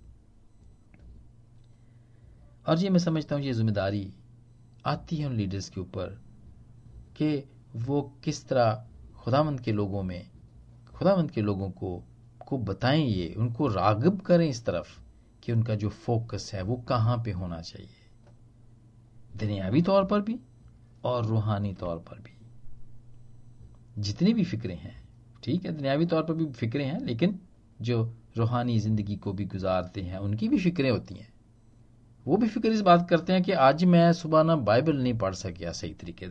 और 2.65 2.79
ये 2.79 2.89
मैं 2.89 2.99
समझता 2.99 3.35
हूँ 3.35 3.43
ये 3.43 3.53
ज़िम्मेदारी 3.53 4.11
आती 4.85 5.15
है 5.15 5.27
उन 5.27 5.35
लीडर्स 5.35 5.69
के 5.69 5.81
ऊपर 5.81 6.19
कि 7.17 7.43
वो 7.77 8.01
किस 8.23 8.47
तरह 8.47 8.85
खुदावंत 9.19 9.59
के 9.59 9.71
लोगों 9.71 10.03
में, 10.03 10.27
खुदावंत 10.95 11.31
के 11.31 11.41
लोगों 11.41 11.69
को 11.71 12.03
को 12.49 12.57
बताएँ 12.57 13.05
ये, 13.05 13.33
उनको 13.37 13.67
रागब 13.67 14.21
करें 14.21 14.49
इस 14.49 14.65
तरफ़ 14.65 14.87
कि 15.43 15.51
उनका 15.51 15.75
जो 15.75 15.89
फोकस 15.89 16.51
है 16.53 16.61
वो 16.61 16.75
कहाँ 16.75 17.17
पे 17.17 17.31
होना 17.31 17.61
चाहिए। 17.61 17.89
दुनियावी 19.37 19.81
तौर 19.81 20.05
पर 20.05 20.21
भी 20.21 20.39
और 21.03 21.25
रूहानी 21.25 21.73
तौर 21.73 21.97
पर 21.97 22.19
भी। 22.19 22.37
जितनी 24.01 24.33
भी 24.33 24.43
फिक्रें 24.43 24.77
हैं, 24.77 25.07
ठीक 25.43 25.65
है, 25.65 25.71
दुनियावी 25.71 26.05
तौर 26.05 26.23
पर 26.23 26.33
भी 26.33 26.45
फिक्रें 26.45 26.85
हैं, 26.85 26.99
लेकिन 26.99 27.39
जो 27.81 28.15
रूहानी 28.37 28.79
ज़िंदगी 28.79 29.15
को 29.15 29.33
भी 29.33 29.45
गुजारते 29.45 30.01
हैं, 30.01 30.17
उनकी 30.17 30.49
भी 30.49 30.59
फिक्रें 30.59 30.91
होती 30.91 31.15
हैं। 31.15 31.33
वो 32.27 32.37
भी 32.37 32.47
फ़िक्र 32.47 32.69
इस 32.69 32.81
बात 32.81 33.09
करते 33.09 33.33
हैं 33.33 33.43
कि 33.43 33.51
आज 33.51 33.83
मैं 33.83 34.13
सुबह 34.13 34.43
ना 34.43 34.55
बाइबल 34.55 34.97
नहीं 34.97 35.17
पढ़ 35.17 35.33
सकिया 35.33 35.71
सही 35.71 35.93
तरीके 35.93 36.25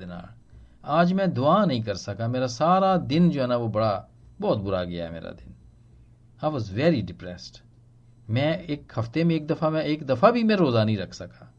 आज 0.85 1.13
मैं 1.13 1.35
दुआ 1.35 1.65
नहीं 1.65 1.83
कर 1.83 1.95
सका, 1.95 2.29
मेरा 2.29 2.47
सारा 2.47 2.97
दिन 2.97 3.31
जो 3.31 3.41
है 3.41 3.47
ना 3.47 3.57
वो 3.57 3.69
बड़ा, 3.69 4.09
बहुत 4.41 4.59
बुरा 4.59 4.85
गया 4.85 5.05
है 5.05 5.13
मेरा 5.13 5.31
दिन। 5.31 5.55
आई 6.45 6.51
वॉज़ 6.51 6.73
वेरी 6.75 7.03
डिप्रेस्ड 7.03 7.57
मैं 8.31 8.59
एक 8.63 8.93
हफ़्ते 8.97 9.25
में 9.25 9.35
एक 9.35 9.47
दफ़ा 9.47 9.71
मैं 9.71 9.83
एक 9.85 10.05
दफ़ा 10.07 10.31
भी 10.31 10.43
मैं 10.43 10.57
रोजा 10.57 10.85
नहीं 10.85 10.97
रख 10.97 11.15
सका। 11.15 11.55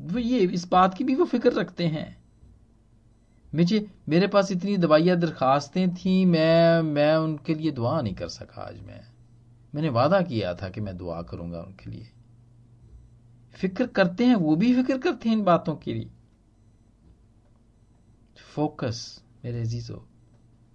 वो 0.00 0.18
ये 0.18 0.38
इस 0.38 0.68
बात 0.68 0.94
की 0.94 1.04
भी 1.04 1.14
वो 1.14 1.24
फ़िक्र 1.24 1.52
रखते 1.52 1.86
हैं। 1.86 2.22
मुझे, 3.54 3.90
मेरे 4.08 4.26
पास 4.26 4.52
इतनी 4.52 4.76
दवाइयाँ, 4.76 5.16
दरखास्तें 5.16 5.94
थी, 5.94 6.24
मैं 6.24 6.82
मैं 6.82 7.16
उनके 7.16 7.54
लिए 7.54 7.70
दुआ 7.70 8.00
नहीं 8.00 8.14
कर 8.14 8.28
सका 8.28 8.62
आज 8.62 8.80
मैं। 8.80 9.00
मैंने 9.74 9.88
वादा 9.88 10.20
किया 10.22 10.54
था 10.54 10.68
कि 10.68 10.80
मैं 10.80 10.96
दुआ 10.96 11.22
करूँगा 11.22 11.60
उनके 11.60 11.90
लिए। 11.90 12.08
फ़िक्र 13.54 13.86
करते 13.86 14.24
हैं, 14.24 14.34
वो 14.34 14.56
भी 14.56 14.74
फ़िक्र 14.74 14.98
करते 14.98 15.28
हैं 15.28 15.36
इन 15.36 15.44
बातों 15.44 15.76
के 15.76 15.94
लिए। 15.94 16.10
फोकस 18.54 19.22
मेरे 19.44 19.64
जीजो 19.64 20.08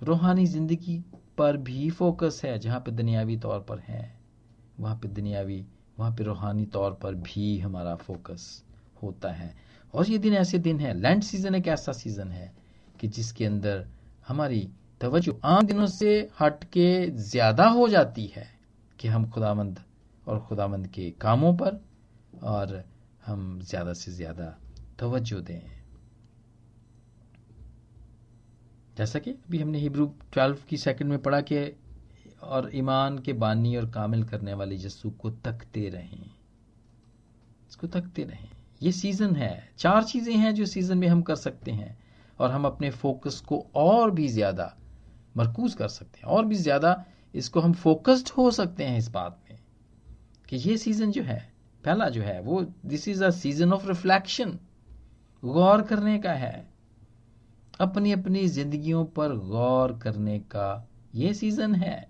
रूहानी 0.04 0.46
ज़िंदगी 0.46 1.04
पर 1.38 1.58
भी 1.60 1.90
फोकस 1.90 2.42
है, 2.46 2.58
जहाँ 2.60 2.80
पे 2.80 2.92
दुनियावी 2.92 3.38
तौर 3.38 3.60
पर 3.60 3.80
है, 3.80 4.20
वहाँ 4.80 4.96
पे 4.96 5.08
दुनियावी, 5.08 5.66
वहाँ 6.00 6.12
पे 6.12 6.24
रूहानी 6.24 6.66
तौर 6.66 6.92
पर 6.94 7.16
भी 7.16 7.58
हमारा 7.60 7.96
फोकस 7.98 8.64
होता 9.04 9.32
है। 9.32 9.54
और 9.94 10.10
ये 10.10 10.18
दिन 10.18 10.34
ऐसे 10.34 10.60
दिन 10.60 10.80
है 10.80 10.94
लैंड 10.94 11.24
सीज़न 11.24 11.56
एक 11.56 11.68
ऐसा 11.68 11.92
सीज़न 11.92 12.32
है 12.32 12.52
कि 13.00 13.08
जिसके 13.08 13.46
अंदर 13.46 13.86
हमारी 14.28 14.68
तवज्जो 15.02 15.40
आम 15.46 15.66
दिनों 15.66 15.88
से 15.88 16.18
हट 16.40 16.64
के 16.64 16.90
ज़्यादा 17.12 17.68
हो 17.68 17.88
जाती 17.88 18.26
है 18.28 18.48
कि 19.00 19.08
हम 19.08 19.30
खुदामंद 19.30 19.80
और 20.28 20.40
खुदामंद 20.40 20.88
के 20.88 21.10
कामों 21.22 21.54
पर 21.58 21.80
और 22.44 22.84
हम 23.26 23.60
ज़्यादा 23.62 23.94
से 23.94 24.12
ज़्यादा 24.12 24.58
तवज्जो 25.00 25.40
दें। 25.40 25.77
जैसा 28.98 29.20
कि 29.20 29.32
अभी 29.32 29.58
हमने 29.58 29.78
हिब्रू 29.78 30.06
ट्वेल्व 30.34 30.58
की 30.70 30.78
सेकंड 30.78 31.10
में 31.10 31.22
पढ़ा 31.22 31.42
कि 31.42 31.78
और 32.44 32.70
ईमान 32.76 33.18
के 33.20 33.34
बानी 33.34 33.76
और 33.78 33.90
कामिल 33.90 34.24
करने 34.24 34.54
वाले 34.54 34.76
यस्सु 34.76 35.10
को 35.12 35.30
तकते 35.30 35.90
रहें। 35.90 36.26
इसको 37.70 37.88
तकते 37.88 38.24
रहें। 38.24 38.50
ये 38.82 38.92
सीज़न 38.92 39.36
है। 39.36 39.70
चार 39.78 40.04
चीज़ें 40.04 40.36
हैं 40.36 40.54
जो 40.56 40.66
सीज़न 40.66 40.98
में 40.98 41.08
हम 41.08 41.22
कर 41.22 41.36
सकते 41.36 41.72
हैं 41.72 41.98
और 42.40 42.52
हम 42.52 42.66
अपने 42.66 42.90
फोकस 42.90 43.40
को 43.40 43.66
और 43.76 44.12
भी 44.12 44.28
ज़्यादा 44.28 44.76
मरकूज 45.38 45.74
कर 45.74 45.88
सकते 45.88 46.20
हैं। 46.20 46.26
और 46.26 46.46
भी 46.46 46.56
ज़्यादा 46.56 47.04
इसको 47.36 47.60
हम 47.60 47.74
फोकस्ड 47.74 48.30
हो 48.38 48.52
सकते 48.52 48.84
हैं 48.84 48.98
इस 48.98 49.10
बात 49.10 49.40
में 49.50 49.60
कि 50.50 50.56
ये 50.56 50.78
सीज़न 50.78 51.12
जो 51.12 51.24
है, 51.24 51.54
पहला 51.84 52.10
जो 52.10 52.22
है, 52.22 52.40
वो 52.42 52.62
this 52.86 53.08
is 53.08 53.24
a 53.24 53.30
season 53.30 53.74
of 53.74 53.88
reflection 53.88 54.58
गौर 55.44 55.82
करने 55.82 56.18
का 56.20 56.32
है। 56.32 56.67
अपनी 57.80 58.12
अपनी 58.12 58.48
जिंदगियों 58.48 59.06
पर 59.06 59.36
गौर 59.36 60.00
करने 60.04 60.40
का 60.40 60.88
ये 61.16 61.34
सीज़न 61.34 61.76
है। 61.76 62.08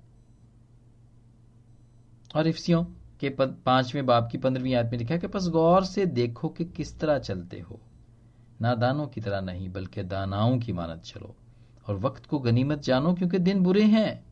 और 2.36 2.48
इफ्सियों 2.48 2.84
के 3.20 3.30
पाँचवें 3.30 4.06
बाप 4.06 4.30
की 4.32 4.38
पंद्रहवीं 4.38 4.76
आयत 4.76 4.92
में 4.92 4.98
लिखा 4.98 5.14
है 5.14 5.20
कि 5.20 5.28
बस 5.28 5.48
गौर 5.48 5.84
से 5.84 6.06
देखो 6.06 6.50
कि 6.50 6.66
किस 6.66 7.00
तरह 7.00 7.20
चलते 7.20 7.60
हो। 7.60 7.80
नादानों 8.62 9.08
की 9.08 9.22
तरह 9.22 9.42
नहीं, 9.42 9.70
बल्कि 9.70 10.04
दानाओं 10.04 10.58
की 10.60 10.74
मानत 10.74 11.02
चलो। 11.06 11.36
और 11.88 11.96
वक्त 11.96 12.26
को 12.26 12.40
गनीमत 12.40 12.80
जानो, 12.80 13.14
क्योंकि 13.14 13.40
दिन 13.40 13.64
बुरे 13.64 13.84
हैं। 13.84 14.26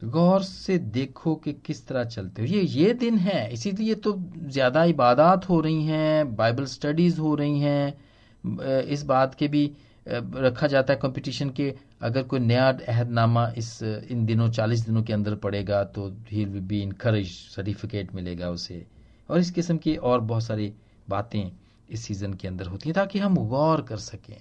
गौर 0.00 0.42
से 0.42 0.78
देखो 0.78 1.34
कि 1.34 1.52
किस 1.52 1.86
तरह 1.86 2.04
चलते 2.04 2.42
हो। 2.42 2.48
ये 2.48 2.60
ये 2.60 2.92
दिन 2.94 3.18
है। 3.18 3.52
इसीलिए 3.52 3.94
तो 3.94 4.14
ज़्यादा 4.36 4.84
इबादत 4.84 5.48
हो 5.48 5.60
रही 5.60 5.84
हैं 5.84 6.36
बाइबल 6.36 6.64
स्टडीज़ 6.64 7.20
हो 7.20 7.34
रही 7.34 7.60
हैं। 7.60 8.11
इस 8.44 9.02
बात 9.06 9.34
के 9.34 9.48
भी 9.48 9.70
रखा 10.06 10.66
जाता 10.66 10.92
है 10.92 10.98
कंपटीशन 10.98 11.50
के, 11.50 11.74
अगर 12.02 12.22
कोई 12.22 12.40
नया 12.40 12.68
अहदनामा 12.68 13.46
इस, 13.56 13.82
इन 13.82 14.24
दिनों, 14.26 14.48
चालीस 14.50 14.80
दिनों 14.86 15.02
के 15.02 15.12
अंदर 15.12 15.34
पड़ेगा 15.36 15.82
तो 15.84 16.08
he 16.30 16.44
will 16.44 16.62
be 16.62 16.80
encourage 16.82 17.28
certificate 17.28 18.14
मिलेगा 18.14 18.50
उसे। 18.50 18.84
और 19.28 19.38
इस 19.38 19.50
किस्म 19.50 19.76
की 19.78 19.96
और 19.96 20.20
बहुत 20.22 20.44
सारी 20.44 20.72
बातें 21.10 21.50
इस 21.90 22.04
सीज़न 22.04 22.34
के 22.34 22.48
अंदर 22.48 22.66
होती 22.66 22.88
हैं, 22.88 22.94
ताकि 22.94 23.18
हम 23.18 23.36
गौर 23.48 23.82
कर 23.82 23.96
सकें। 23.98 24.36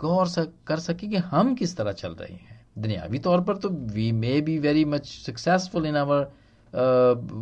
गौर 0.00 0.28
कर 0.66 0.78
सकें 0.80 1.08
कि 1.10 1.16
हम 1.16 1.54
किस 1.54 1.76
तरह 1.76 1.92
चल 1.92 2.14
रहे 2.14 2.34
हैं। 2.34 2.60
दुनियावी 2.78 3.18
तौर 3.18 3.40
पर 3.40 3.56
तो 3.56 3.68
we 3.68 4.10
may 4.12 4.40
be 4.40 4.58
very 4.58 4.84
much 4.84 5.06
successful 5.06 5.86
in 5.86 5.96
our 5.96 6.30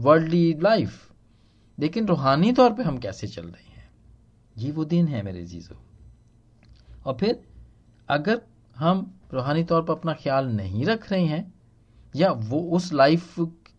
worldly 0.01 0.55
life 0.63 1.11
लेकिन 1.79 2.07
रूहानी 2.07 2.53
तौर 2.53 2.73
पे 2.73 2.83
हम 2.83 2.99
कैसे 2.99 3.27
चल 3.27 3.43
रहे 3.43 3.65
हैं? 3.65 3.76
ये 4.57 4.71
वो 4.71 4.85
दिन 4.85 5.09
है 5.09 5.23
मेरे 5.23 5.45
जीजो। 5.45 5.77
और 7.07 7.17
फिर, 7.17 7.43
अगर 8.09 8.41
हम 8.77 9.13
रूहानी 9.33 9.65
तौर 9.65 9.83
पर 9.83 9.93
अपना 9.93 10.13
ख्याल 10.15 10.47
नहीं 10.47 10.85
रख 10.85 11.11
रहे 11.13 11.25
हैं, 11.25 11.53
या 12.15 12.31
वो 12.31 12.61
उस 12.77 12.93
लाइफ 12.93 13.35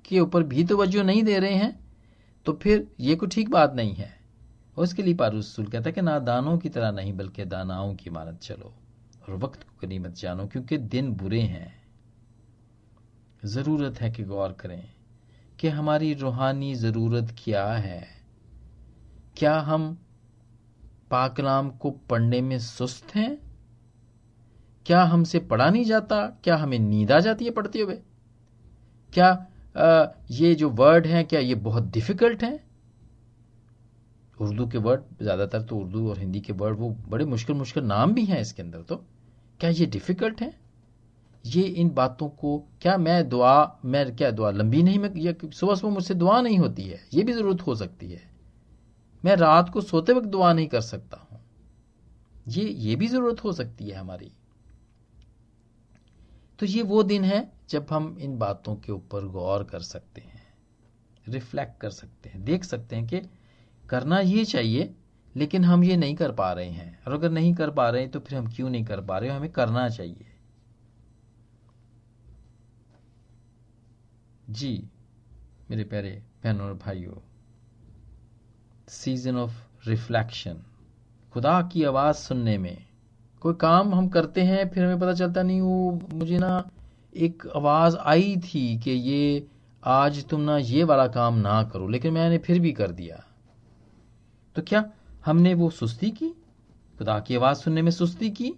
के 0.06 0.20
ऊपर 0.20 0.44
भी 0.44 0.64
तवज्जो 0.64 1.04
नहीं 1.04 1.24
दे 1.24 1.38
रहे 1.40 1.54
हैं 1.54 1.78
तो 2.46 2.54
फिर 2.54 2.88
ये 3.00 3.16
कोई 3.16 3.30
ठीक 3.30 3.50
बात 3.50 3.74
नहीं 3.74 3.94
है। 3.94 4.10
उसके 4.78 5.04
लिए 5.04 5.14
पारूसूल 5.14 5.66
कहता 5.66 5.90
है 5.90 5.94
कि 5.94 6.02
ना 6.02 6.18
दानों 6.20 6.58
की 6.58 6.70
तरह 6.70 6.92
नहीं, 6.92 7.14
बल्कि 7.14 7.46
दानाओं 7.46 7.94
की 7.96 8.10
मानत 8.10 8.40
चलो, 8.42 8.74
और 9.24 9.36
वक्त 9.36 9.64
को 9.64 9.88
गनीमत 9.88 10.16
जानो, 10.16 10.46
क्योंकि 10.48 10.78
दिन 10.78 11.12
बुरे 11.14 11.42
हैं। 11.42 11.74
ज़रूरत 13.44 14.02
है 14.02 14.12
कि 14.12 14.24
गौर 14.24 14.52
करें 14.52 14.84
कि 15.60 15.68
हमारी 15.70 16.14
रूहानी 16.14 16.74
ज़रूरत 16.76 17.36
क्या 17.38 17.66
है। 17.68 18.08
क्या 19.38 19.60
हम 19.60 19.98
पाकलाम 21.12 21.70
को 21.72 21.92
पढ़ने 22.10 22.42
में 22.42 22.58
सुस्त 22.60 23.16
हैं? 23.16 23.38
क्या 24.86 25.04
हमसे 25.04 25.40
पढ़ा 25.40 25.70
नहीं 25.70 25.84
जाता? 25.86 26.26
क्या 26.44 26.56
हमें 26.58 26.78
नींद 26.80 27.12
आ 27.12 27.20
जाती 27.20 27.46
है 27.46 27.52
पढ़ते 27.52 27.82
हुए? 27.82 27.98
क्या 29.14 29.28
आ, 29.78 30.06
ये 30.32 30.54
जो 30.56 30.70
वर्ड 30.70 31.08
हैं 31.08 31.26
क्या 31.26 31.40
ये 31.40 31.56
बहुत 31.56 31.92
डिफ़िकल्ट 31.92 32.44
हैं? 32.44 32.60
उर्दू 34.38 34.68
के 34.68 34.78
वर्ड 34.78 35.02
ज़्यादातर 35.22 35.62
तो 35.62 35.78
उर्दू 35.78 36.10
और 36.10 36.20
हिंदी 36.20 36.40
के 36.40 36.54
वर्ड 36.54 36.78
वो 36.80 36.90
बड़े 37.10 37.26
मुश्किल 37.26 37.56
मुश्किल 37.56 37.84
नाम 37.84 38.14
भी 38.14 38.26
हैं 38.26 38.40
इसके 38.42 38.62
अंदर 38.64 38.82
तो। 38.82 38.96
क्या 39.60 39.70
ये 39.70 39.86
डिफ़िकल्ट 39.86 40.42
हैं? 40.42 40.54
ये 41.46 41.62
इन 41.62 41.90
बातों 41.90 42.28
को 42.30 42.58
क्या 42.82 42.98
मैं 42.98 43.28
दुआ 43.30 43.80
मैं 43.86 44.16
क्या 44.16 44.32
दुआ 44.32 44.52
लंबी 44.52 44.84
नहीं 44.84 45.00
मैं 45.00 45.14
सुबह 45.52 45.76
सुबह 45.76 45.94
मुझसे 45.94 46.14
दुआ 46.14 46.40
नहीं 46.42 46.58
होती 46.60 46.84
है? 46.84 47.00
ये 47.14 47.24
भी 47.24 47.34
ज़रूरत 47.34 47.62
हो 47.68 47.76
सकती 47.76 48.12
है। 48.12 48.22
मैं 49.28 49.36
रात 49.36 49.70
को 49.70 49.82
सोते 49.82 50.14
वक्त 50.14 50.28
दुआ 50.28 50.52
नहीं 50.54 50.68
कर 50.68 50.82
सकता 50.82 51.18
हूँ। 51.18 51.40
ये 52.48 52.64
ये 52.64 52.96
भी 52.96 53.08
ज़रूरत 53.08 53.44
हो 53.44 53.52
सकती 53.54 53.90
है 53.90 53.96
हमारी। 53.96 54.32
तो 56.60 56.66
ये 56.66 56.82
वो 56.82 57.02
दिन 57.04 57.24
है 57.24 57.40
जब 57.70 57.88
हम 57.90 58.18
इन 58.22 58.38
बातों 58.38 58.76
के 58.76 58.92
ऊपर 58.92 59.26
गौर 59.28 59.64
कर 59.64 59.80
सकते 59.80 60.22
हैं, 60.22 60.42
रिफ्लेक्ट 61.28 61.80
कर 61.82 61.90
सकते 61.90 62.30
हैं, 62.30 62.44
देख 62.44 62.64
सकते 62.64 62.96
हैं 62.96 63.08
कि 63.08 63.20
करना 63.90 64.20
ये 64.20 64.46
चाहिए, 64.46 64.94
लेकिन 65.36 65.66
हम 65.66 65.84
ये 65.84 65.98
नहीं 65.98 66.16
कर 66.16 66.32
पा 66.32 66.52
रहे 66.54 66.70
हैं। 66.70 67.00
और 67.04 67.14
अगर 67.14 67.32
नहीं 67.32 67.54
कर 67.54 67.72
पा 67.72 67.90
रहे 67.90 68.02
हैं 68.02 68.12
तो 68.12 68.20
फिर 68.20 68.38
हम 68.38 68.48
क्यों 68.48 68.70
नहीं 68.70 68.86
कर 68.86 69.02
पा 69.02 69.18
रहे 69.18 69.30
हमें 69.30 69.52
करना 69.52 69.88
चाहिए। 69.90 70.34
जी, 74.50 74.90
मेरे 75.70 75.84
प्यारे 75.84 76.22
बहनों 76.44 76.68
और 76.68 76.74
भाइयों 76.76 77.22
सीज़न 78.90 79.36
ऑफ़ 79.36 79.90
रिफ्लेक्शन 79.90 80.58
खुदा 81.34 81.62
की 81.62 81.84
आवाज़ 81.84 82.16
सुनने 82.16 82.58
में। 82.58 82.86
कोई 83.42 83.54
काम 83.54 83.96
हम 83.96 84.08
करते 84.08 84.42
हैं, 84.42 84.70
फिर 84.70 84.84
हमें 84.84 85.00
पता 85.00 85.14
चलता 85.14 85.44
नहीं, 85.44 85.62
वो 85.62 86.02
मुझे 86.14 86.38
ना 86.38 86.70
एक 87.16 87.44
आवाज़ 87.56 87.98
आई 87.98 88.38
थी 88.38 88.80
कि 88.80 88.92
ये, 88.92 89.48
आज 89.84 90.26
तुम 90.26 90.42
ना 90.42 90.58
ये 90.58 90.84
वाला 90.84 91.08
काम 91.08 91.36
ना 91.36 91.64
करो, 91.64 91.88
लेकिन 91.88 92.14
मैंने 92.14 92.38
फिर 92.38 92.60
भी 92.60 92.72
कर 92.72 92.92
दिया। 92.92 93.24
तो 94.56 94.62
क्या 94.62 94.92
हमने 95.26 95.54
वो 95.54 95.70
सुस्ती 95.70 96.12
की? 96.12 96.30
खुदा 96.98 97.20
की 97.20 97.36
आवाज़ 97.36 97.58
सुनने 97.58 97.82
में 97.82 97.92
सुस्ती 97.92 98.30
की? 98.30 98.54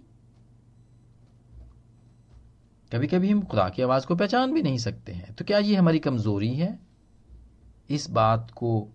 कभी 2.92 3.06
कभी 3.06 3.30
हम 3.30 3.42
खुदा 3.42 3.68
की 3.68 3.82
आवाज़ 3.82 4.06
को 4.06 4.16
पहचान 4.16 4.52
भी 4.52 4.62
नहीं 4.62 4.78
सकते 4.78 5.12
हैं। 5.12 5.34
तो 5.34 5.44
क्या 5.44 5.58
ये 5.58 5.76
हमारी 5.76 5.98
कमज़ोरी 5.98 6.54
है? 6.54 6.78
इस 7.90 8.10
बात 8.10 8.50
को 8.50 8.88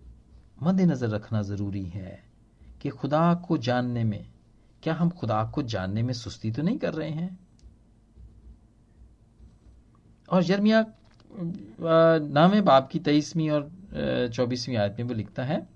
मद्देनजर 0.56 1.08
रखना 1.08 1.42
ज़रूरी 1.42 1.84
है 1.84 2.22
कि 2.82 2.88
खुदा 2.90 3.34
को 3.46 3.56
जानने 3.58 4.04
में, 4.04 4.26
क्या 4.82 4.94
हम 4.94 5.10
खुदा 5.10 5.42
को 5.44 5.62
जानने 5.62 6.02
में 6.02 6.12
सुस्ती 6.14 6.50
तो 6.52 6.62
नहीं 6.62 6.78
कर 6.78 6.94
रहे 6.94 7.10
हैं? 7.10 7.38
और 10.28 10.42
जर्मिया 10.42 10.84
नाम 11.80 12.60
बाप 12.60 12.88
की 12.88 12.98
तेईसवीं 12.98 13.50
और 13.50 13.70
चौबीसवीं 14.34 14.76
आयत 14.76 14.96
में 14.98 15.06
वो 15.06 15.14
लिखता 15.14 15.44
है 15.44 15.66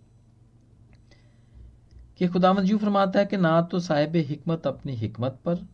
कि 2.18 2.28
खुदावंद 2.28 2.68
यूँ 2.68 2.78
फरमाता 2.78 3.18
है 3.18 3.26
कि 3.26 3.36
ना 3.36 3.60
तो 3.62 3.80
साहिब 3.80 4.16
हिकमत 4.16 4.66
अपनी 4.66 4.94
हिकमत 4.96 5.38
पर 5.44 5.66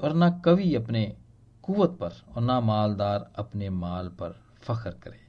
और 0.00 0.14
ना 0.14 0.30
कवि 0.44 0.74
अपने 0.74 1.04
कुवत 1.64 1.96
पर 2.00 2.22
और 2.36 2.42
ना 2.42 2.60
मालदार 2.60 3.30
अपने 3.36 3.70
माल 3.70 4.08
पर 4.20 4.40
फख्र 4.62 4.90
करे। 5.02 5.23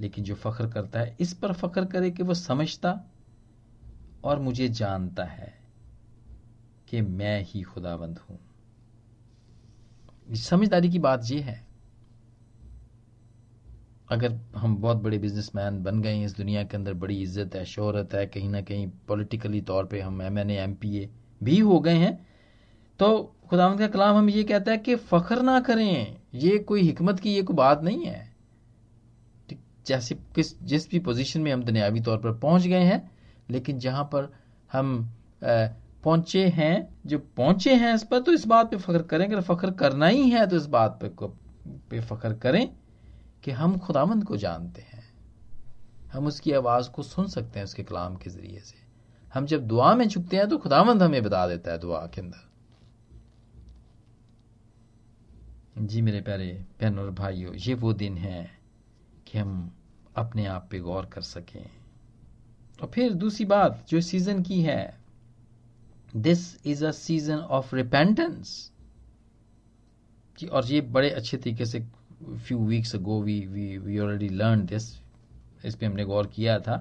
लेकिन 0.00 0.24
जो 0.24 0.34
फख्र 0.36 0.66
करता 0.68 1.00
है, 1.00 1.16
इस 1.20 1.32
पर 1.34 1.52
फख्र 1.54 1.84
करे 1.86 2.10
कि 2.10 2.22
वो 2.22 2.34
समझता 2.34 3.00
और 4.24 4.38
मुझे 4.40 4.68
जानता 4.70 5.24
है 5.24 5.52
कि 6.88 7.00
मैं 7.00 7.42
ही 7.44 7.62
खुदाबंद 7.62 8.18
हूँ। 8.20 8.38
समझदारी 10.38 10.90
की 10.90 10.98
बात 10.98 11.30
यह 11.30 11.44
है, 11.44 11.64
अगर 14.08 14.32
हम 14.56 14.76
बहुत 14.76 14.96
बड़े 14.96 15.18
बिजनेसमैन 15.18 15.82
बन 15.82 16.00
गए 16.02 16.14
हैं, 16.14 16.24
इस 16.24 16.36
दुनिया 16.36 16.62
के 16.64 16.76
अंदर 16.76 16.94
बड़ी 16.94 17.20
इज़्ज़त 17.22 17.54
है, 17.54 17.64
शोहरत 17.66 18.14
है, 18.14 18.26
कहीं 18.26 18.48
ना 18.48 18.60
कहीं 18.62 18.88
पॉलिटिकली 19.08 19.60
तौर 19.62 19.86
पे 19.86 20.00
हम 20.00 20.22
M 20.22 20.38
N 20.38 20.50
M 20.50 20.74
P 20.74 20.96
A 20.96 21.08
भी 21.40 21.58
हो 21.58 21.78
गए 21.80 21.96
हैं 21.96 22.14
तो 23.00 23.36
खुदावंद 23.48 23.78
का 23.78 23.86
कलाम 23.88 24.16
हम 24.16 24.28
ये 24.30 24.42
कहता 24.44 24.70
है 24.72 24.78
कि 24.78 24.94
फख्र 24.96 25.42
ना 25.42 25.58
करें। 25.60 26.16
ये 26.34 26.58
कोई 26.60 26.82
हिकमत 26.82 27.20
की, 27.20 27.30
ये 27.30 27.42
कोई 27.42 27.56
बात 27.56 27.82
नहीं 27.82 28.04
है। 28.06 28.29
जैसे 29.86 30.14
किस, 30.34 30.60
जिस 30.62 30.88
भी 30.90 30.98
पोजीशन 30.98 31.40
में 31.40 31.52
हम 31.52 31.62
दुनियावी 31.62 32.00
तौर 32.00 32.18
पर 32.18 32.32
पहुँच 32.38 32.62
गए 32.62 32.82
हैं, 32.82 33.10
लेकिन 33.50 33.78
जहाँ 33.78 34.04
पर 34.04 34.32
हम 34.70 35.10
पहुँचे 36.04 36.46
हैं, 36.48 36.88
जो 37.06 37.18
पहुँचे 37.36 37.74
हैं 37.74 37.94
इस 37.94 38.04
पर 38.04 38.20
तो 38.20 38.32
इस 38.32 38.46
बात 38.46 38.70
पे 38.70 38.76
फख्र 38.76 39.02
करें, 39.02 39.26
अगर 39.26 39.40
फख्र 39.40 39.70
करना 39.72 40.06
ही 40.06 40.28
है 40.30 40.46
तो 40.46 40.56
इस 40.56 40.66
बात 40.66 40.98
पे 41.00 41.08
को, 41.08 41.28
पे 41.90 42.00
फख्र 42.00 42.32
करें 42.34 42.68
कि 43.44 43.50
हम 43.50 43.78
खुदामंद 43.78 44.24
को 44.24 44.36
जानते 44.36 44.82
हैं। 44.82 45.02
हम 46.12 46.26
उसकी 46.26 46.52
आवाज़ 46.52 46.90
को 46.90 47.02
सुन 47.02 47.26
सकते 47.28 47.58
हैं, 47.58 47.64
उसके 47.64 47.82
कलाम 47.82 48.16
के 48.16 48.30
ज़रिए 48.30 48.60
से। 48.60 48.78
हम 49.32 49.46
जब 49.46 49.66
दुआ 49.66 49.94
में 49.94 50.06
झुकते 50.08 50.36
हैं 50.36 50.48
तो 50.48 50.58
खुदामंद 50.58 51.02
हमें 51.02 51.22
बता 51.22 51.46
देता 51.48 51.72
है 51.72 51.78
दुआ 51.78 52.06
के 52.06 52.20
अंदर। 52.20 52.48
जी 55.80 56.00
मेरे 56.02 56.20
प्यारे 56.20 56.46
बहन 56.80 56.98
और 56.98 57.10
भाइयों, 57.10 57.54
ये 57.56 57.74
वो 57.74 57.92
दिन 57.92 58.16
है 58.18 58.59
कि 59.30 59.38
हम 59.38 59.70
अपने 60.16 60.46
आप 60.46 60.68
पे 60.70 60.78
गौर 60.78 61.06
कर 61.06 61.22
सकें। 61.22 61.70
और 62.82 62.90
फिर 62.94 63.12
दूसरी 63.12 63.44
बात 63.46 63.84
जो 63.88 64.00
सीज़न 64.00 64.42
की 64.42 64.60
है 64.62 65.00
this 66.16 66.66
is 66.66 66.84
a 66.86 66.90
season 66.90 67.38
of 67.38 67.74
repentance 67.74 68.72
और 70.52 70.66
ये 70.66 70.80
बड़े 70.80 71.10
अच्छे 71.10 71.36
तरीके 71.36 71.66
से 71.66 71.80
few 72.46 72.58
weeks 72.58 72.96
go 72.96 73.20
we 73.22 73.40
we 73.46 73.78
we 73.78 73.98
already 73.98 74.28
learn 74.28 74.64
this 74.66 74.84
इस 75.64 75.74
पे 75.74 75.86
हमने 75.86 76.04
गौर 76.04 76.26
किया 76.26 76.58
था 76.58 76.76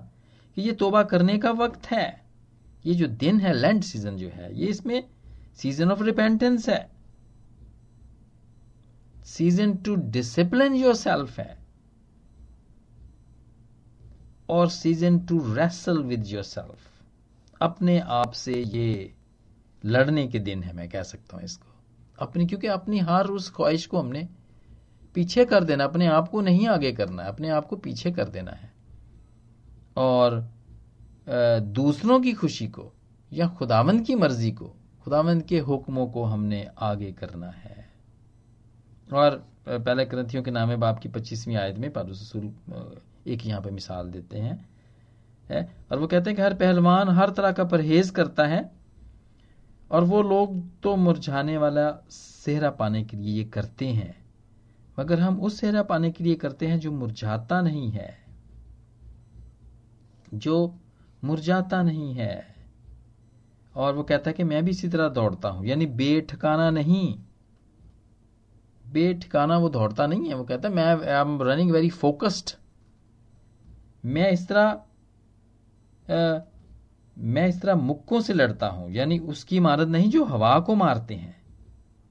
कि 0.56 0.62
ये 0.62 0.72
तोबा 0.72 1.04
करने 1.04 1.38
का 1.38 1.52
वक्त 1.52 1.86
है। 1.86 2.26
ये 2.86 2.94
जो 2.94 3.08
दिन 3.08 3.40
है 3.40 3.54
लैंड 3.54 3.84
सीज़न 3.84 4.18
जो 4.18 4.30
है, 4.30 4.60
ये 4.60 4.68
इसमें 4.68 5.04
सीज़न 5.58 5.92
ऑफ़ 5.92 6.04
रिपेंटेंस 6.04 6.70
है। 6.70 6.90
Season 9.26 9.76
to 9.76 9.96
discipline 9.96 10.76
your 10.76 10.96
self 10.96 11.40
है। 11.40 11.59
और 14.50 14.70
season 14.70 15.20
to 15.20 15.40
wrestle 15.56 16.02
with 16.04 16.26
yourself 16.44 16.88
अपने 17.62 18.00
आप 18.00 18.32
से 18.32 18.54
ये 18.54 19.14
लड़ने 19.84 20.28
के 20.28 20.40
दिन 20.40 20.64
है, 20.64 20.74
मैं 20.74 20.88
कह 20.90 21.04
सकता 21.04 21.36
हूँ 21.38 21.44
इसको। 21.46 21.68
अपनी, 22.20 22.46
क्योंकि 22.48 22.68
अपनी 22.68 23.00
हर 23.00 23.28
उस 23.28 23.50
ख्वाहिश 23.52 23.86
को 23.86 24.00
हमने 24.00 24.28
पीछे 25.16 25.46
कर 25.46 25.64
देना, 25.64 25.84
अपने 25.84 26.08
आप 26.08 26.28
को 26.30 26.42
नहीं 26.42 26.68
आगे 26.68 26.92
करना 26.92 27.24
है 27.24 27.30
अपने 27.30 27.50
आप 27.50 27.66
को 27.66 27.76
पीछे 27.78 28.12
कर 28.12 28.30
देना 28.30 28.52
है। 28.52 28.72
और 29.98 30.48
दूसरों 31.62 32.20
की 32.22 32.34
खुशी 32.34 32.68
को 32.68 32.92
या 33.32 33.48
खुदावंद 33.50 34.06
की 34.06 34.16
मर्ज़ी 34.16 34.52
को 34.52 34.74
खुदावंद 35.04 35.44
के 35.44 35.60
हुक्मों 35.60 36.08
को 36.08 36.24
हमने 36.24 36.68
आगे 36.78 37.12
करना 37.12 37.50
है। 37.50 37.88
और 39.10 39.36
पहले 39.70 40.06
ग्रंथियों 40.06 40.44
के 40.44 40.52
नामे 40.52 40.76
बाप 40.76 41.00
की 41.00 41.10
पच्चीसवीं 41.10 41.56
आयत 41.56 41.78
में 41.78 41.92
पारूसूल 41.94 42.52
एक 43.26 43.46
यहाँ 43.46 43.62
पे 43.62 43.72
मिसाल 43.72 44.10
देते 44.12 44.38
हैं, 44.40 44.68
है? 45.50 45.70
और 45.92 46.00
वो 46.00 46.08
कहते 46.08 46.30
हैं 46.30 46.36
कि 46.36 46.42
हर 46.42 46.54
पहलवान 46.56 47.10
हर 47.12 47.30
तरह 47.32 47.52
का 47.52 47.64
परहेज 47.66 48.10
करता 48.12 48.46
है, 48.48 48.70
और 49.92 50.04
वो 50.04 50.22
लोग 50.24 50.62
तो 50.84 50.96
मुरझाने 50.98 51.58
वाला 51.58 51.90
सेहरा 52.12 52.70
पाने 52.72 53.04
के 53.04 53.18
लिए 53.18 53.36
ये 53.36 53.44
करते 53.46 53.88
हैं, 53.88 54.16
मगर 54.98 55.20
हम 55.20 55.40
उस 55.40 55.60
सेहरा 55.60 55.84
पाने 55.84 56.12
के 56.12 56.24
लिए 56.24 56.36
करते 56.36 56.68
हैं 56.68 56.80
जो 56.80 56.92
मुरझाता 56.92 57.62
नहीं 57.62 57.90
है, 57.92 58.18
जो 60.34 60.76
मुरझाता 61.24 61.82
नहीं 61.84 62.14
है। 62.16 62.48
और 63.76 63.94
वो 63.96 64.04
कहता 64.04 64.30
है 64.30 64.34
कि 64.34 64.44
मैं 64.44 64.64
भी 64.66 64.72
इसी 64.72 64.88
तरह 64.90 65.10
दौड़ता 65.10 65.50
हूँ, 65.50 65.66
यानी 65.66 65.86
बेठिकाना 65.86 66.70
नहीं, 66.72 67.18
बेठिकाना 68.86 69.58
वो 69.58 69.70
दौड़ता 69.70 70.08
नहीं 70.08 70.30
है, 70.30 70.36
वो 70.36 70.44
कहता 70.44 70.68
है 70.68 70.74
मैं 70.76 70.84
I 70.84 71.22
am 71.22 71.42
running 71.44 71.72
very 71.72 71.90
focused 71.92 72.56
मैं 74.04 74.30
इस 74.32 74.48
तरह 74.48 74.82
मैं 77.18 77.48
इस 77.48 77.62
तरह 77.62 77.76
मुक्कों 77.76 78.20
से 78.22 78.34
लड़ता 78.34 78.68
हूँ, 78.68 78.90
यानी 78.92 79.18
उसकी 79.20 79.58
इमारत 79.58 79.88
नहीं 79.88 80.10
जो 80.10 80.24
हवा 80.26 80.60
को 80.60 80.76
मारते 80.76 81.16
हैं। 81.16 81.36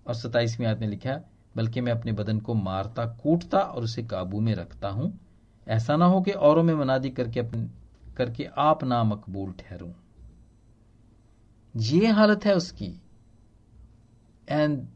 और 0.06 0.14
सताइसवीं 0.14 0.66
आयत 0.66 0.78
में 0.78 0.88
लिखा 0.88 1.20
बल्कि 1.56 1.80
मैं 1.80 1.92
अपने 1.92 2.12
बदन 2.12 2.40
को 2.40 2.54
मारता, 2.54 3.04
कूटता 3.06 3.58
और 3.58 3.84
उसे 3.84 4.02
काबू 4.02 4.40
में 4.40 4.54
रखता 4.54 4.88
हूँ। 4.88 5.18
ऐसा 5.66 5.96
ना 5.96 6.04
हो 6.04 6.20
कि 6.22 6.30
औरों 6.32 6.62
में 6.62 6.74
मनादी 6.74 7.10
करके 7.10 7.40
अपने, 7.40 7.68
करके 8.16 8.48
आप 8.58 8.84
ना 8.84 9.02
मकबूल 9.04 9.52
ठहरूं। 9.52 9.92
ये 11.74 12.06
हालत 12.08 12.44
है 12.44 12.54
उसकी। 12.54 12.94
And 14.48 14.86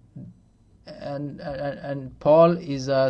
and 0.88 1.40
and 1.40 2.10
Paul 2.22 2.58
is 2.58 2.90
a 2.90 3.06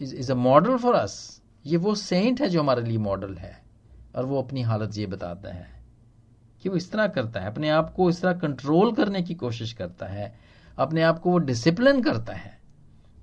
is 0.00 0.32
a 0.32 0.34
model 0.34 0.76
for 0.76 0.94
us 0.94 1.41
ये 1.64 1.76
वो 1.76 1.94
सेंट 1.94 2.40
है 2.40 2.48
जो 2.48 2.60
हमारे 2.60 2.82
लिए 2.82 2.98
मॉडल 2.98 3.34
है, 3.34 3.56
और 4.16 4.24
वो 4.26 4.42
अपनी 4.42 4.62
हालत 4.62 4.96
ये 4.98 5.06
बताता 5.06 5.52
है 5.52 5.66
कि 6.62 6.68
वो 6.68 6.76
इस 6.76 6.90
तरह 6.92 7.06
करता 7.08 7.40
है, 7.40 7.46
अपने 7.46 7.68
आप 7.68 7.92
को 7.94 8.08
इस 8.10 8.20
तरह 8.22 8.38
कंट्रोल 8.38 8.92
करने 8.92 9.22
की 9.22 9.34
कोशिश 9.34 9.72
करता 9.72 10.06
है, 10.06 10.34
अपने 10.78 11.02
आप 11.02 11.18
को 11.18 11.30
वो 11.30 11.38
डिसिप्लिन 11.38 12.02
करता 12.02 12.32
है, 12.32 12.58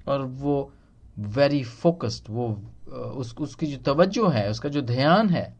और 0.07 0.21
वो 0.21 0.71
वेरी 1.19 1.63
फोकस्ड 1.63 2.29
वो 2.29 2.47
उस, 2.87 3.35
उसकी 3.35 3.67
जो 3.67 3.77
तवज्जो 3.83 4.27
है, 4.27 4.49
उसका 4.49 4.69
जो 4.69 4.81
ध्यान 4.81 5.29
है, 5.29 5.57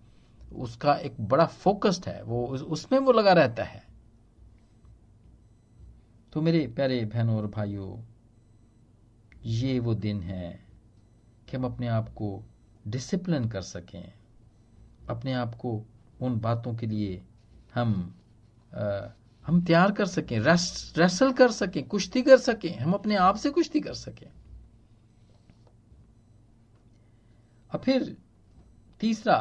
उसका 0.54 0.94
एक 0.96 1.16
बड़ा 1.22 1.46
फोकस्ड 1.46 2.08
है, 2.08 2.22
वो 2.24 2.46
उसमें 2.48 3.00
वो 3.00 3.12
लगा 3.12 3.34
रहता 3.34 3.64
है। 3.64 3.84
तो 6.34 6.42
मेरे 6.42 6.66
प्यारे 6.68 7.04
बहनों 7.06 7.38
और 7.38 7.48
भाइयों, 7.48 7.98
ये 9.46 9.80
वो 9.80 9.94
दिन 9.96 10.22
है 10.22 10.60
कि 11.50 11.58
हम 11.58 11.66
अपने 11.66 11.88
आप 11.88 12.10
को 12.10 12.44
डिसिप्लिन 12.90 13.48
कर 13.50 13.62
सकें। 13.64 14.14
अपने 15.10 15.34
आप 15.34 15.56
को 15.56 15.82
उन 16.22 16.40
बातों 16.40 16.74
के 16.76 16.88
लिए 16.88 17.22
हम 17.76 17.94
आ, 18.74 19.08
हम 19.46 19.62
तैयार 19.66 19.92
कर 19.92 20.06
सकें 20.08 20.40
रेस्ट 20.40 20.98
रेसल 21.00 21.32
कर 21.34 21.52
सकें 21.52 21.84
कुश्ती 21.88 22.22
कर 22.22 22.38
सकें 22.40 22.76
हम 22.80 22.94
अपने 22.94 23.16
आप 23.18 23.36
से 23.36 23.50
कुश्ती 23.52 23.80
कर 23.80 23.94
सकें। 23.96 24.28
और 27.72 27.80
फिर 27.80 28.16
तीसरा 29.02 29.38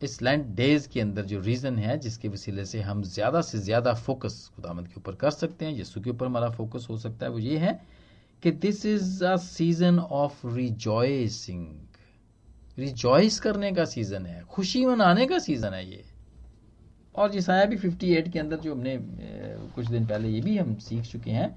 इस 0.00 0.20
लैंड 0.22 0.44
डेज़ 0.56 0.88
के 0.88 1.00
अंदर 1.00 1.24
जो 1.24 1.40
रीजन 1.40 1.78
है 1.78 1.98
जिसके 1.98 2.28
वसीले 2.28 2.64
से 2.64 2.80
हम 2.82 3.02
ज़्यादा 3.04 3.40
से 3.40 3.58
ज़्यादा 3.58 3.94
फोकस 3.96 4.50
खुदामद 4.56 4.88
के 4.88 4.94
ऊपर 4.96 5.14
कर 5.14 5.30
सकते 5.30 5.64
हैं 5.64 5.72
यीशु 5.72 6.00
के 6.00 6.10
ऊपर 6.10 6.26
हमारा 6.26 6.50
फोकस 6.50 6.86
हो 6.90 6.96
सकता 6.98 7.26
है 7.26 7.32
वो 7.32 7.38
ये 7.38 7.58
है 7.58 7.80
कि 8.42 8.50
this 8.64 8.84
is 8.86 9.24
a 9.24 9.36
season 9.42 9.98
of 9.98 10.46
rejoicing 10.46 11.66
rejoice 12.78 13.38
करने 13.40 13.72
का 13.72 13.84
सीज़न 13.84 14.26
है। 14.26 14.42
खुशी 14.50 14.84
मनाने 14.86 15.26
का 15.26 15.38
सीज़न 15.38 15.74
है 15.74 15.88
ये। 15.90 16.04
और 17.14 17.30
जिसाया 17.30 17.64
भी 17.64 17.76
58 17.78 18.28
के 18.28 18.38
अंदर 18.38 18.56
जो 18.56 18.74
हमने 18.74 18.98
कुछ 19.74 19.86
दिन 19.86 20.06
पहले 20.06 20.28
ये 20.28 20.40
भी 20.40 20.56
हम 20.58 20.74
सीख 20.78 21.04
चुके 21.04 21.30
हैं 21.30 21.56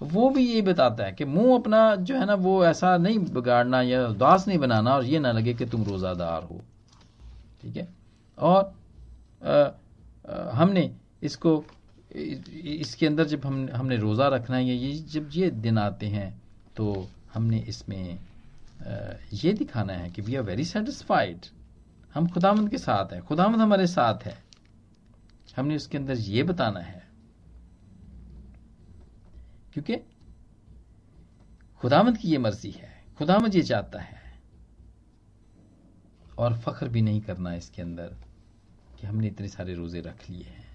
वो 0.00 0.28
भी 0.30 0.46
ये 0.46 0.60
बताता 0.62 1.04
है 1.04 1.12
कि 1.12 1.24
मुँह 1.24 1.54
अपना 1.54 1.94
जो 1.96 2.16
है 2.16 2.26
ना 2.26 2.34
वो 2.34 2.64
ऐसा 2.64 2.96
नहीं 2.96 3.18
बिगाड़ना 3.18 3.80
या 3.82 4.06
उदास 4.06 4.46
नहीं 4.48 4.58
बनाना 4.58 4.94
और 4.94 5.04
ये 5.04 5.18
ना 5.18 5.32
लगे 5.32 5.54
कि 5.54 5.66
तुम 5.66 5.84
रोज़ादार 5.84 6.42
हो। 6.42 6.60
ठीक 7.62 7.76
है? 7.76 7.88
और 8.38 8.74
आ, 9.42 9.52
आ, 9.52 9.72
हमने 10.52 10.90
इसको 11.22 11.64
इसके 12.14 13.06
अंदर 13.06 13.24
जब 13.24 13.46
हम 13.46 13.68
हमने 13.74 13.96
रोज़ा 13.96 14.28
रखना 14.28 14.56
है 14.56 14.64
ये 14.64 14.92
जब 15.12 15.28
ये 15.32 15.50
दिन 15.50 15.78
आते 15.78 16.06
हैं 16.06 16.30
तो 16.76 17.08
हमने 17.34 17.58
इसमें 17.68 18.18
ये 19.32 19.52
दिखाना 19.52 19.92
है 19.92 20.10
कि 20.10 20.22
वी 20.22 20.34
आर 20.34 20.42
वेरी 20.42 20.64
सेटिस्फाइड 20.64 21.46
हम 22.14 22.28
खुदामंद 22.28 22.70
के 22.70 22.78
साथ 22.78 23.12
हैं 23.12 23.22
खुदामंद 23.22 23.60
हमारे 23.60 23.86
साथ 23.86 24.24
है। 24.24 24.36
हमने 25.56 25.76
उसके 25.76 25.98
अंदर 25.98 26.16
ये 26.16 26.42
बताना 26.42 26.80
है। 26.80 27.06
क्योंकि 29.72 29.96
खुदामंद 31.80 32.18
की 32.18 32.28
ये 32.28 32.38
मर्ज़ी 32.38 32.70
है 32.70 33.04
खुदामंद 33.18 33.54
ये 33.54 33.62
चाहता 33.62 34.00
है। 34.00 34.16
और 36.38 36.58
फख्र 36.58 36.88
भी 36.88 37.02
नहीं 37.02 37.20
करना 37.20 37.54
इसके 37.54 37.82
अंदर 37.82 38.16
कि 39.00 39.06
हमने 39.06 39.26
इतने 39.26 39.48
सारे 39.48 39.74
रोज़े 39.74 40.00
रख 40.00 40.30
लिए 40.30 40.44
हैं। 40.44 40.67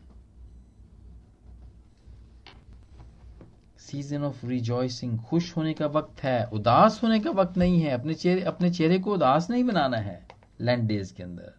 सीज़न 3.83 4.23
ऑफ़ 4.23 4.45
रिजॉइसिंग 4.45 5.17
खुश 5.19 5.55
होने 5.57 5.73
का 5.73 5.87
वक्त 5.87 6.23
है, 6.23 6.43
उदास 6.45 6.99
होने 7.03 7.19
का 7.19 7.31
वक्त 7.31 7.57
नहीं 7.57 7.81
है, 7.81 7.91
अपने 7.91 8.13
चेहरे 8.13 8.41
अपने 8.43 8.69
चेहरे 8.71 8.99
को 8.99 9.13
उदास 9.13 9.49
नहीं 9.49 9.63
बनाना 9.63 9.97
है 9.97 10.25
लैंड 10.61 10.87
डेज़ 10.87 11.13
के 11.13 11.23
अंदर। 11.23 11.53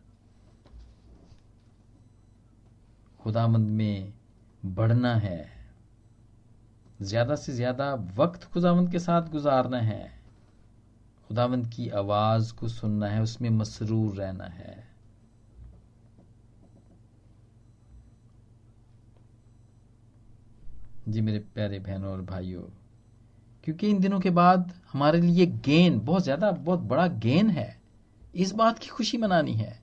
खुदामंद 3.20 3.68
में 3.70 4.12
बढ़ना 4.62 5.14
है, 5.16 5.52
ज़्यादा 7.02 7.34
से 7.36 7.52
ज़्यादा 7.52 7.92
वक्त 8.16 8.44
खुदावंद 8.44 8.90
के 8.90 8.98
साथ 8.98 9.30
गुजारना 9.30 9.78
है 9.80 10.12
खुदावंद 11.30 11.66
की 11.66 11.88
आवाज़ 11.90 12.52
को 12.54 12.68
सुनना 12.68 13.06
है, 13.06 13.22
उसमें 13.22 13.50
मसरूर 13.50 14.14
रहना 14.14 14.44
है। 14.46 14.93
जी 21.08 21.20
मेरे 21.20 21.38
प्यारे 21.54 21.78
बहनों 21.78 22.10
और 22.12 22.20
भाइयों, 22.22 22.62
क्योंकि 23.64 23.88
इन 23.88 24.00
दिनों 24.00 24.20
के 24.20 24.30
बाद 24.30 24.72
हमारे 24.92 25.20
लिए 25.20 25.46
गेन, 25.46 25.98
बहुत 26.00 26.22
ज़्यादा, 26.22 26.50
बहुत 26.50 26.80
बड़ा 26.80 27.06
गेन 27.06 27.50
है। 27.50 27.76
इस 28.34 28.52
बात 28.52 28.78
की 28.78 28.88
खुशी 28.88 29.18
मनानी 29.18 29.52
है। 29.52 29.78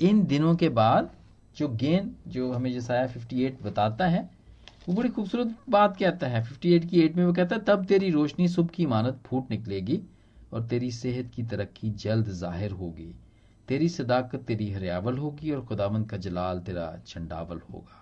इन 0.00 0.24
दिनों 0.26 0.54
के 0.56 0.68
बाद 0.70 1.10
जो 1.56 1.68
गेन, 1.68 2.14
जो 2.28 2.52
हमें 2.52 2.72
जैसा 2.72 3.06
58 3.06 3.62
बताता 3.62 4.06
है, 4.06 4.28
वो 4.88 4.94
बड़ी 4.94 5.08
खूबसूरत 5.08 5.54
बात 5.68 5.96
कहता 5.96 6.26
है। 6.26 6.42
58 6.42 6.84
की 6.84 7.00
एट 7.00 7.16
में 7.16 7.24
वो 7.24 7.32
कहता 7.32 7.56
है, 7.56 7.64
तब 7.64 7.84
तेरी 7.84 8.10
रोशनी 8.10 8.48
सुबह 8.48 8.68
की 8.68 8.82
इमानत 8.82 9.20
फूट 9.26 9.50
निकलेगी 9.50 10.00
और 10.52 10.62
तेरी 10.62 10.90
सेहत 10.90 11.30
की 11.34 11.42
तरक्की 11.42 11.90
जल्द 11.90 12.28
ज़ाहिर 12.30 12.72
होगी। 12.72 13.14
तेरी 13.68 13.88
सदाकत 13.88 14.44
तेरी 14.44 14.70
हरियावल 14.70 15.18
होगी 15.18 15.50
और 15.50 15.64
खुदावंत 15.64 16.08
का 16.10 16.16
जलाल 16.16 16.60
तेरा 16.60 16.86
झंडावल 17.06 17.60
होगा। 17.72 17.98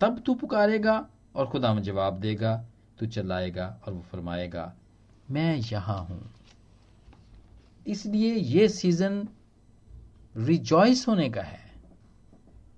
तब 0.00 0.22
तू 0.26 0.34
पुकारेगा 0.34 1.06
और 1.35 1.47
खुदावन 1.47 1.81
जवाब 1.81 2.19
देगा 2.19 2.55
तू 2.99 3.05
चलाएगा 3.07 3.67
और 3.87 3.93
वो 3.93 4.01
फरमाएगा 4.11 4.71
मैं 5.31 5.55
यहां 5.55 5.99
हूं 6.05 6.19
इसलिए 7.85 8.33
ये 8.33 8.67
सीजन 8.69 9.27
रिजॉइस 10.39 11.07
होने 11.07 11.29
का 11.29 11.41
है 11.43 11.59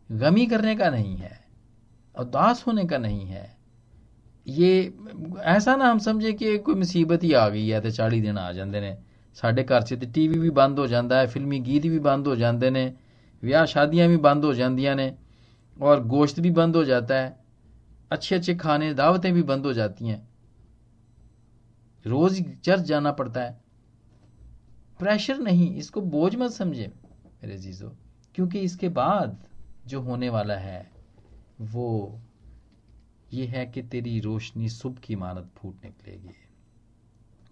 गमी 0.09 0.45
करने 0.45 0.75
का 0.75 0.89
नहीं 0.89 1.15
है 1.17 1.39
उदास 2.15 2.63
होने 2.67 2.85
का 2.85 2.97
नहीं 2.97 3.25
है 3.25 3.45
ये 4.47 4.71
ऐसा 5.45 5.75
ना 5.75 5.89
हम 5.91 5.99
समझे 5.99 6.31
कि 6.33 6.57
कोई 6.57 6.75
मुसीबत 6.75 7.23
ही 7.23 7.33
आ 7.33 7.47
गई 7.49 7.67
है 7.67 7.81
तो 7.81 7.91
चाली 7.91 8.21
दिन 8.21 8.37
आ 8.37 8.51
जाते 8.51 8.81
ने 8.81 8.95
ਸਾਡੇ 9.37 9.63
ਘਰ 9.63 9.81
'ਚ 9.81 9.93
ਤੇ 9.93 10.07
ਟੀਵੀ 10.13 10.39
ਵੀ 10.39 10.49
ਬੰਦ 10.49 10.79
ਹੋ 10.79 10.85
ਜਾਂਦਾ 10.87 11.19
ਹੈ 11.19 11.25
ਫਿਲਮੀ 11.25 11.59
ਗੀਤ 11.59 11.85
ਵੀ 11.85 11.99
ਬੰਦ 11.99 12.27
ਹੋ 12.27 12.35
ਜਾਂਦੇ 12.35 12.69
ਨੇ 12.69 12.91
ਵਿਆਹ 13.43 13.65
ਸ਼ਾਦੀਆਂ 13.65 14.07
ਵੀ 14.09 14.17
ਬੰਦ 14.17 14.45
ਹੋ 14.45 14.53
ਜਾਂਦੀਆਂ 14.53 14.95
ਨੇ 14.95 15.13
और 15.77 16.01
गोश्त 16.07 16.39
भी 16.39 16.49
बंद 16.51 16.75
हो 16.75 16.81
जाता 16.83 17.15
है 17.15 17.29
अच्छे 18.10 18.34
अच्छे 18.34 18.54
खाने, 18.54 18.92
दावतें 18.94 19.32
भी 19.34 19.42
बंद 19.42 19.66
हो 19.66 19.72
जाती 19.72 20.08
हैं। 20.08 20.26
रोज 22.04 22.42
चर्च 22.56 22.82
जाना 22.82 23.12
पड़ता 23.12 23.40
है। 23.40 23.60
प्रेशर 25.00 25.38
नहीं, 25.38 25.74
इसको 25.76 26.00
बोझ 26.00 26.34
मत 26.36 26.50
समझे 26.50 26.86
मेरे 27.42 27.56
जीजो 27.56 27.96
क्योंकि 28.34 28.60
इसके 28.60 28.88
बाद 28.88 29.38
जो 29.86 30.00
होने 30.00 30.28
वाला 30.28 30.54
है, 30.54 30.90
वो 31.60 32.20
ये 33.32 33.46
है 33.46 33.64
कि 33.66 33.82
तेरी 33.82 34.18
रोशनी 34.20 34.68
सुबह 34.68 35.00
की 35.00 35.12
इमारत 35.12 35.50
फूट 35.56 35.84
निकलेगी। 35.84 36.34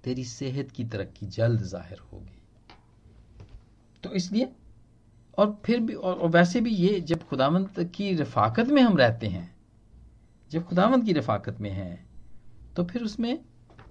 तेरी 0.05 0.25
सेहत 0.25 0.71
की 0.71 0.85
तरक्की 0.85 1.27
जल्द 1.27 1.63
ज़ाहिर 1.63 1.99
होगी। 2.13 2.41
तो 4.03 4.13
इसलिए, 4.13 4.49
और 5.39 5.61
फिर 5.65 5.81
भी 5.81 5.95
और 5.95 6.29
वैसे 6.29 6.61
भी 6.61 6.71
ये 6.71 7.01
जब 7.01 7.27
खुदावंत 7.29 7.81
की 7.95 8.15
रफाकत 8.15 8.67
में 8.67 8.83
हम 8.83 8.97
रहते 8.97 9.27
हैं 9.27 9.56
जब 10.51 10.65
खुदावंत 10.65 11.05
की 11.05 11.13
रफाकत 11.13 11.61
में 11.61 11.71
हैं 11.71 12.07
तो 12.77 12.85
फिर 12.85 13.03
उसमें 13.03 13.39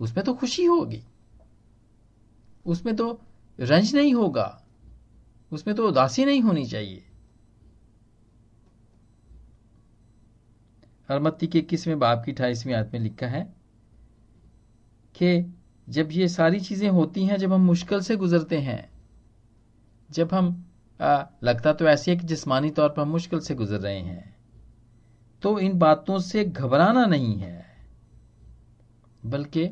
उसमें 0.02 0.26
तो 0.26 0.34
खुशी 0.34 0.66
होगी। 0.66 1.04
उसमें 2.66 2.96
तो 2.96 3.22
रंज 3.60 3.96
नहीं 3.96 4.14
होगा। 4.14 4.62
उसमें 5.52 5.76
तो 5.76 5.88
उदासी 5.88 6.26
नहीं 6.26 6.42
होनी 6.42 6.66
चाहिए। 6.66 7.04
हरमत्ती 11.10 11.48
के 11.48 11.60
इक्कीसवें 11.60 12.00
बाप 12.00 12.24
की 12.26 12.32
अठाईसवीं 12.32 12.74
आयत 12.74 12.92
में 12.94 13.00
लिखा 13.00 13.28
है 13.28 13.44
कि 15.16 15.54
जब 15.90 16.10
ये 16.12 16.28
सारी 16.28 16.60
चीज़ें 16.60 16.90
होती 16.90 17.26
हैं 17.26 17.38
जब 17.38 17.54
हम 17.54 17.62
मुश्किल 17.62 18.02
से 18.02 18.16
गुजरते 18.16 18.60
हैं 18.60 18.90
जब 20.10 20.34
हम 20.34 20.66
आ, 21.00 21.24
लगता 21.44 21.74
तो 21.74 21.86
ऐसे 21.86 22.12
है 22.12 22.18
कि 22.18 22.28
जिस्मानी 22.28 22.70
तौर 22.70 22.90
पर 22.90 23.02
हम 23.02 23.10
मुश्किल 23.10 23.40
से 23.40 23.56
गुजर 23.56 23.80
रहे 23.80 24.00
हैं। 24.00 24.35
तो 25.44 25.58
इन 25.60 25.78
बातों 25.80 26.20
से 26.20 26.44
घबराना 26.46 27.06
नहीं 27.06 27.38
है, 27.40 27.66
बल्कि 29.24 29.70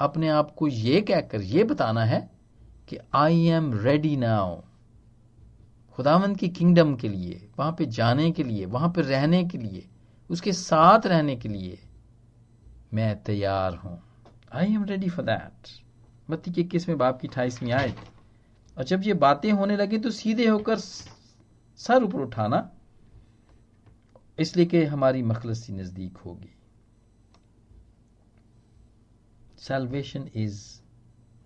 अपने 0.00 0.28
आप 0.28 0.54
को 0.54 0.68
यह 0.68 1.00
कहकर 1.08 1.42
यह 1.42 1.64
बताना 1.64 2.04
है 2.04 2.20
कि 2.88 2.98
आई 3.14 3.46
एम 3.48 3.72
रेडी 3.74 4.16
नाउ 4.16 4.60
खुदावंत 5.98 6.38
की 6.38 6.48
किंगडम 6.50 6.94
के 6.94 7.08
लिए, 7.08 7.48
वहाँ 7.58 7.74
पे 7.78 7.86
जाने 7.88 8.30
के 8.30 8.42
लिए, 8.42 8.64
वहाँ 8.66 8.88
पे 8.88 9.02
रहने 9.02 9.44
के 9.44 9.58
लिए, 9.58 9.86
उसके 10.30 10.52
साथ 10.52 11.06
रहने 11.06 11.36
के 11.36 11.48
लिए 11.48 11.78
मैं 12.94 13.22
तैयार 13.22 13.74
हूँ। 13.74 13.98
I 14.52 14.74
am 14.74 14.84
ready 14.84 15.08
for 15.08 15.24
that 15.24 15.68
बत्ती 16.28 16.50
के 16.52 16.60
इक्कीसवें 16.60 16.96
बाप 16.98 17.20
की 17.20 17.28
अठाईसवीं 17.28 17.72
आयत। 17.72 17.96
और 18.76 18.84
जब 18.84 19.02
ये 19.04 19.14
बातें 19.14 19.50
होने 19.52 19.76
लगी 19.76 19.98
तो 19.98 20.10
सीधे 20.12 20.46
होकर 20.46 20.78
सर 20.78 22.04
ऊपर 22.04 22.20
उठाना 22.20 22.58
इसलिए 24.38 24.66
कि 24.66 24.84
हमारी 24.84 25.22
मखलसी 25.22 25.72
नज़दीक 25.72 26.16
होगी। 26.16 26.54
सेल्वेशन 29.58 30.28
इज़ 30.36 30.62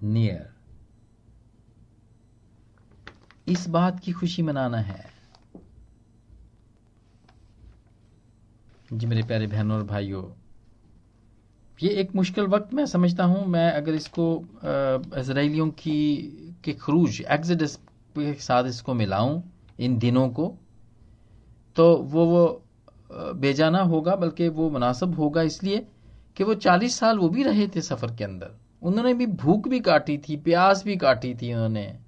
नियर 0.04 0.56
इस 3.46 3.68
बात 3.68 4.00
की 4.00 4.12
खुशी 4.12 4.42
मनाना 4.42 4.78
है। 4.80 5.04
जी 8.92 9.06
मेरे 9.06 9.22
प्यारे 9.22 9.46
बहनों 9.46 9.76
और 9.76 9.84
भाइयों, 9.86 10.22
ये 11.80 11.90
एक 12.00 12.14
मुश्किल 12.16 12.44
वक्त 12.46 12.72
मैं 12.74 12.84
समझता 12.86 13.24
हूँ। 13.24 13.44
मैं 13.46 13.70
अगर 13.72 13.94
इसको 13.94 14.24
इसराइलियों 15.18 15.68
की, 15.72 16.58
के 16.64 16.72
खरूज 16.74 17.20
एग्जिडस 17.22 17.78
के 18.16 18.32
साथ 18.34 18.64
इसको 18.66 18.94
मिलाऊं, 18.94 19.42
इन 19.78 19.98
दिनों 19.98 20.28
को 20.30 20.54
तो 21.76 21.94
वो 21.96 22.24
वो 22.26 22.62
बेजाना 23.12 23.82
होगा, 23.82 24.16
बल्कि 24.16 24.48
वो 24.48 24.70
मुनासब 24.70 25.14
होगा 25.14 25.42
इसलिए 25.42 25.86
कि 26.36 26.44
वो 26.44 26.54
चालीस 26.54 26.98
साल 26.98 27.18
वो 27.18 27.28
भी 27.28 27.42
रहे 27.42 27.68
थे 27.68 27.80
सफ़र 27.80 28.14
के 28.14 28.24
अंदर। 28.24 28.50
उन्होंने 28.82 29.14
भी 29.14 29.26
भूख 29.26 29.68
भी 29.68 29.80
काटी 29.80 30.18
थी, 30.18 30.36
प्यास 30.36 30.84
भी 30.84 30.96
काटी 30.96 31.34
थी 31.34 31.54
उन्होंने। 31.54 31.98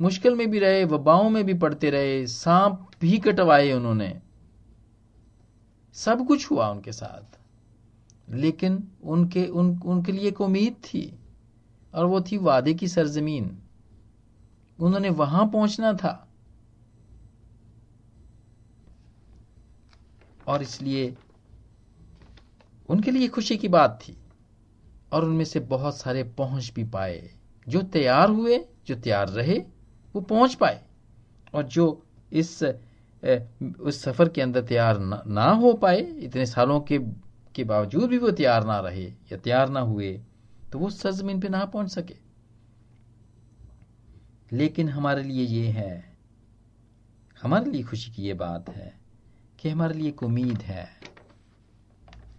मुश्किल 0.00 0.34
में 0.34 0.50
भी 0.50 0.58
रहे, 0.58 0.84
वबाओं 0.84 1.30
में 1.30 1.44
भी 1.44 1.54
पड़ते 1.54 1.90
रहे, 1.90 2.26
सांप 2.26 2.90
भी 3.00 3.18
कटवाए 3.18 3.72
उन्होंने। 3.72 4.20
सब 5.92 6.26
कुछ 6.26 6.50
हुआ 6.50 6.68
उनके 6.68 6.92
साथ। 6.92 7.40
लेकिन 8.30 8.88
उनके, 9.04 9.46
उन, 9.46 9.80
उनके 9.84 10.12
लिए 10.12 10.28
एक 10.28 10.40
उम्मीद 10.40 10.72
थी, 10.72 11.18
और 11.94 12.06
वो 12.06 12.20
थी 12.20 12.36
वादे 12.36 12.74
की 12.74 12.88
सरजमीन। 12.88 13.58
उन्होंने 14.80 15.10
वहाँ 15.10 15.46
पहुँचना 15.46 15.92
था। 15.92 16.29
और 20.50 20.62
इसलिए 20.62 21.16
उनके 22.88 23.10
लिए 23.10 23.28
खुशी 23.28 23.56
की 23.56 23.68
बात 23.68 23.98
थी। 24.02 24.16
और 25.12 25.24
उनमें 25.24 25.44
से 25.44 25.60
बहुत 25.60 25.96
सारे 25.96 26.22
पहुँच 26.38 26.72
भी 26.74 26.84
पाए। 26.84 27.30
जो 27.66 27.82
तैयार 27.82 28.28
हुए 28.28 28.58
जो 28.86 28.94
तैयार 28.94 29.28
रहे 29.28 29.58
वो 30.14 30.20
पहुँच 30.20 30.54
पाए। 30.54 30.80
और 31.54 31.62
जो 31.62 31.86
इस 32.32 32.62
उस 32.62 34.02
सफ़र 34.02 34.28
के 34.28 34.42
अंदर 34.42 34.62
तैयार 34.62 34.98
ना, 34.98 35.50
हो 35.50 35.72
पाए 35.72 36.00
इतने 36.00 36.46
सालों 36.46 36.80
के 36.80 36.98
के 37.54 37.64
बावजूद 37.64 38.08
भी 38.10 38.18
वो 38.18 38.30
तैयार 38.30 38.64
ना 38.64 38.78
रहे 38.80 39.04
या 39.04 39.36
तैयार 39.36 39.68
ना 39.68 39.80
हुए 39.80 40.12
तो 40.72 40.78
वो 40.78 40.90
सरजमीन 40.90 41.40
पे 41.40 41.48
ना 41.48 41.64
पहुँच 41.64 41.90
सके। 41.90 42.14
लेकिन 44.52 44.88
हमारे 44.88 45.22
लिए 45.22 45.44
ये 45.44 45.66
है 45.68 46.18
हमारे 47.42 47.70
लिए 47.70 47.82
खुशी 47.82 48.10
की 48.10 48.22
ये 48.22 48.34
बात 48.34 48.68
है 48.70 48.99
कि 49.60 49.68
हमारे 49.68 49.94
लिए 49.94 50.08
एक 50.08 50.22
उम्मीद 50.22 50.62
है। 50.62 50.88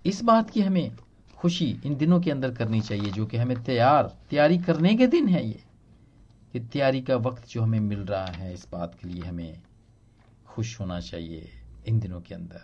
इस 0.06 0.24
बात 0.24 0.50
की 0.50 0.62
हमें 0.62 0.98
खुशी 1.38 1.82
इन 1.86 1.96
दिनों 1.96 2.22
के 2.22 2.32
अंदर 2.32 2.56
करनी 2.56 2.82
चाहिए, 2.82 3.12
जो 3.12 3.26
कि 3.26 3.38
हमें 3.38 3.64
तैयार, 3.64 4.04
तैयारी 4.30 4.58
करने 4.58 4.96
के 4.96 5.08
दिन 5.08 5.28
है 5.28 5.48
ये। 5.48 5.64
कि 6.54 6.60
तैयारी 6.60 7.02
का 7.02 7.16
वक्त 7.16 7.48
जो 7.48 7.62
हमें 7.62 7.80
मिल 7.80 8.00
रहा 8.00 8.32
है, 8.32 8.54
इस 8.54 8.68
बात 8.72 8.96
के 9.02 9.08
लिए 9.08 9.24
हमें 9.24 9.62
खुश 10.46 10.80
होना 10.80 11.00
चाहिए 11.00 11.52
इन 11.88 12.00
दिनों 12.00 12.22
के 12.22 12.36
अंदर। 12.36 12.62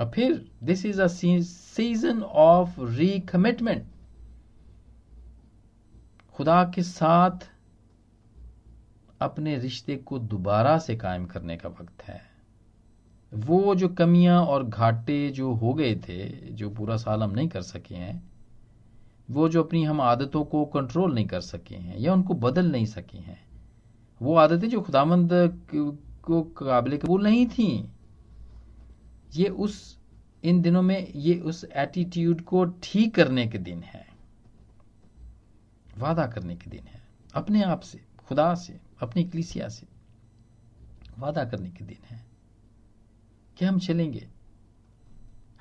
और 0.00 0.10
फिर 0.10 0.52
this 0.62 0.86
is 0.86 1.02
a 1.02 1.06
season 1.06 2.22
of 2.22 2.80
recommitment 2.80 3.86
खुदा 6.32 6.72
के 6.74 6.82
साथ 6.82 7.51
अपने 9.22 9.56
रिश्ते 9.58 9.96
को 9.96 10.18
दोबारा 10.18 10.76
से 10.78 10.96
कायम 10.96 11.24
करने 11.26 11.56
का 11.56 11.68
वक्त 11.70 12.02
है। 12.02 12.20
वो 13.32 13.74
जो 13.74 13.88
कमियाँ 13.88 14.40
और 14.46 14.64
घाटे 14.64 15.28
जो 15.30 15.52
हो 15.52 15.72
गए 15.74 15.94
थे, 15.98 16.28
जो 16.50 16.70
पूरा 16.70 16.96
साल 16.96 17.22
हम 17.22 17.30
नहीं 17.30 17.48
कर 17.48 17.62
सके 17.62 17.94
हैं, 17.94 18.22
वो 19.28 19.48
जो 19.48 19.62
अपनी 19.62 19.82
हम 19.84 20.00
आदतों 20.00 20.44
को 20.44 20.64
कंट्रोल 20.64 21.14
नहीं 21.14 21.26
कर 21.26 21.40
सके 21.40 21.74
हैं 21.74 21.98
या 21.98 22.12
उनको 22.12 22.34
बदल 22.34 22.70
नहीं 22.72 22.86
सके 22.86 23.18
हैं, 23.18 23.40
वो 24.20 24.34
आदतें 24.36 24.68
जो 24.68 24.80
खुदामंद 24.80 25.30
को 26.24 26.42
काबिल 26.56 26.96
कबूल 26.96 27.22
नहीं 27.22 27.46
थी, 27.46 27.68
ये 29.34 29.48
उस, 29.48 29.98
इन 30.44 30.60
दिनों 30.62 30.82
में 30.82 31.12
ये 31.16 31.34
उस 31.40 31.64
एटीट्यूड 31.64 32.40
को 32.40 32.64
ठीक 32.82 33.14
करने 33.14 33.46
के 33.46 33.58
दिन 33.58 33.82
है, 33.82 34.06
वादा 35.98 36.26
करने 36.26 36.56
के 36.56 36.70
दिन 36.70 36.86
है, 36.86 37.02
अपने 37.34 37.62
आप 37.62 37.80
से, 37.80 38.00
खुदा 38.28 38.54
से। 38.54 38.80
अपनी 39.02 39.24
कलिसिया 39.24 39.68
से 39.68 39.86
वादा 41.18 41.44
करने 41.44 41.70
के 41.70 41.84
दिन 41.84 42.04
है 42.06 42.26
कि 43.58 43.64
हम 43.64 43.78
चलेंगे। 43.78 44.28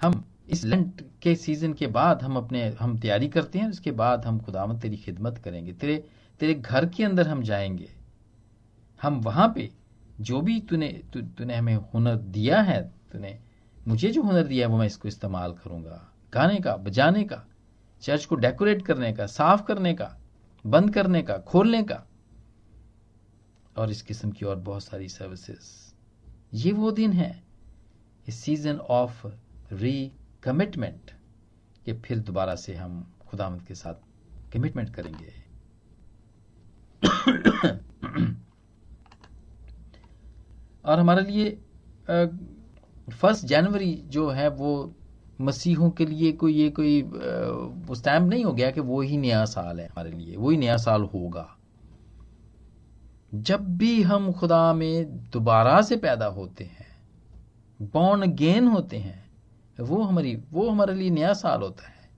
हम 0.02 0.26
इस 0.50 0.66
लंट 0.66 1.06
के 1.22 1.36
सीज़न 1.36 1.74
के 1.74 1.88
बाद 1.88 2.24
हम 2.24 2.38
अपने, 2.38 2.70
हम 2.70 2.98
तैयारी 2.98 3.28
करते 3.28 3.60
हैं, 3.60 3.70
उसके 3.70 3.92
बाद 3.92 4.26
हम 4.26 4.40
खुदावत 4.40 4.82
तेरी 4.82 4.98
खिदमत 4.98 5.38
करेंगे। 5.38 5.74
तेरे 5.74 6.10
तेरे 6.40 6.54
घर 6.54 6.86
के 6.86 7.04
अंदर 7.04 7.28
हम 7.28 7.44
जाएँगे। 7.44 7.92
हम 9.02 9.22
वहाँ 9.22 9.52
पे 9.56 9.72
जो 10.20 10.42
भी 10.42 10.60
तूने 10.60 10.88
तूने 11.14 11.56
हमें 11.56 11.76
हुनर 11.76 12.16
दिया 12.16 12.62
है, 12.62 12.92
तूने 13.12 13.40
मुझे 13.88 14.12
जो 14.12 14.22
हुनर 14.22 14.44
दिया 14.44 14.68
है, 14.68 14.74
वो 14.74 14.80
मैं 14.80 14.86
इसको 14.86 15.08
इस्तेमाल 15.08 15.54
करूँगा। 15.54 16.12
गाने 16.34 16.60
का, 16.60 16.78
बजाने 16.78 17.24
का, 17.24 17.46
चर्च 18.02 18.26
को 18.26 18.36
डेकोरेट 18.36 18.86
करने 18.86 19.14
का, 19.14 19.26
साफ़ 19.26 19.64
करने 19.64 19.94
का, 19.94 20.18
बंद 20.66 20.94
करने 20.94 21.22
का, 21.22 21.38
खोलने 21.38 21.84
का। 21.84 22.08
और 23.76 23.92
इस 23.92 24.02
किस्म 24.02 24.32
की 24.32 24.46
और 24.46 24.56
बहुत 24.60 24.84
सारी 24.84 25.08
सर्विसेज़ 25.10 25.70
ये 26.54 26.72
वो 26.72 26.92
दिन 26.92 27.12
है 27.14 27.32
सीज़न 28.28 28.78
ऑफ़ 28.78 29.28
री 29.72 30.12
कमिटमेंट 30.44 31.12
कि 31.86 31.94
फिर 32.06 32.20
दोबारा 32.20 32.56
से 32.56 32.76
हम 32.76 33.04
खुदामद 33.28 33.62
के 33.68 33.76
साथ 33.76 33.94
कमिटमेंट 34.54 34.94
करेंगे। 34.96 35.34
और 40.86 41.00
हमारे 41.00 41.24
लिए 41.24 41.50
फ़र्स्ट 43.08 43.46
जनवरी 43.46 43.94
जो 44.08 44.30
है, 44.30 44.48
वो 44.50 44.96
मसीहों 45.40 45.90
के 45.92 46.06
लिए 46.06 46.32
कोई, 46.32 46.54
ये 46.54 46.70
कोई 46.70 47.02
उस 47.02 48.00
स्टैम्प 48.00 48.30
नहीं 48.30 48.44
हो 48.46 48.54
गया 48.54 48.72
कि 48.72 48.82
वो 48.82 49.02
ही 49.02 49.18
नया 49.18 49.44
साल 49.46 49.80
है 49.80 49.86
हमारे 49.88 50.12
लिए 50.12 50.36
वही 50.36 50.58
नया 50.58 50.78
साल 50.78 51.02
होगा। 51.04 51.48
जब 53.36 53.78
भी 53.78 54.02
हम 54.02 54.32
खुदा 54.32 54.74
में 54.74 55.18
दोबारा 55.30 55.82
से 55.82 55.98
पैदा 55.98 56.26
होते 56.26 56.64
हैं 56.64 56.82
बॉर्न 57.82 58.32
गेन 58.32 58.68
होते 58.68 58.98
हैं, 58.98 59.32
वो 59.80 60.04
हमारी, 60.04 60.36
वो 60.52 60.70
हमारे 60.70 60.94
लिए 60.94 61.10
नया 61.10 61.34
साल 61.34 61.62
होता 61.62 61.88
है, 61.88 62.10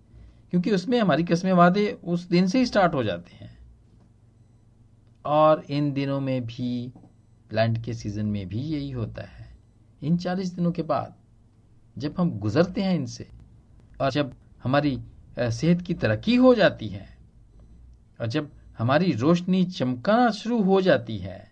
क्योंकि 0.51 0.71
उसमें 0.71 0.99
हमारी 0.99 1.23
कस्में 1.23 1.53
वादे 1.53 1.99
उस 2.03 2.29
दिन 2.29 2.47
से 2.47 2.59
ही 2.59 2.65
स्टार्ट 2.65 2.93
हो 2.93 3.03
जाते 3.03 3.35
हैं। 3.35 3.57
और 5.25 5.63
इन 5.69 5.93
दिनों 5.93 6.19
में 6.21 6.45
भी 6.45 6.93
लैंड 7.53 7.83
के 7.83 7.93
सीज़न 7.93 8.25
में 8.25 8.47
भी 8.47 8.59
यही 8.59 8.91
होता 8.91 9.21
है। 9.21 9.57
इन 10.03 10.17
चालीस 10.17 10.49
दिनों 10.49 10.71
के 10.71 10.81
बाद, 10.81 11.15
जब 11.97 12.15
हम 12.17 12.31
गुजरते 12.31 12.81
हैं 12.81 12.95
इनसे, 12.95 13.29
और 14.01 14.11
जब 14.11 14.33
हमारी 14.63 15.01
सेहत 15.39 15.81
की 15.81 15.93
तरक्की 15.93 16.35
हो 16.35 16.55
जाती 16.55 16.87
है, 16.87 17.17
और 18.21 18.27
जब 18.27 18.51
हमारी 18.77 19.11
रोशनी 19.11 19.63
चमकाना 19.65 20.31
शुरू 20.31 20.61
हो 20.63 20.81
जाती 20.81 21.17
है। 21.17 21.51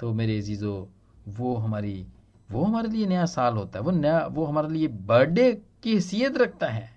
तो 0.00 0.12
मेरे 0.12 0.38
अजीजों, 0.38 0.86
वो 1.28 1.56
हमारी, 1.56 2.06
वो 2.50 2.64
हमारे 2.64 2.88
लिए 2.88 3.06
नया 3.06 3.26
साल 3.26 3.54
होता 3.54 3.78
है। 3.78 3.84
वो 3.84 3.90
नया, 3.90 4.26
वो 4.26 4.44
हमारे 4.44 4.68
लिए 4.68 4.88
बर्थडे 4.88 5.62
की 5.82 5.94
हैसियत 5.94 6.36
रखता 6.36 6.68
है। 6.68 6.94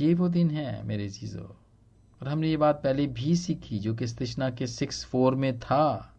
ये 0.00 0.14
वो 0.14 0.28
दिन 0.28 0.50
है 0.50 0.82
मेरे 0.82 1.10
चीज़ों 1.10 1.42
और 1.42 2.28
हमने 2.28 2.48
ये 2.48 2.56
बात 2.56 2.80
पहले 2.84 3.06
भी 3.06 3.36
सीखी 3.36 3.78
जो 3.78 3.94
कि 3.94 4.06
स्तिष्णा 4.06 4.50
के 4.50 4.66
सिक्स 4.66 5.04
फोर 5.04 5.34
में 5.34 5.58
था 5.58 6.14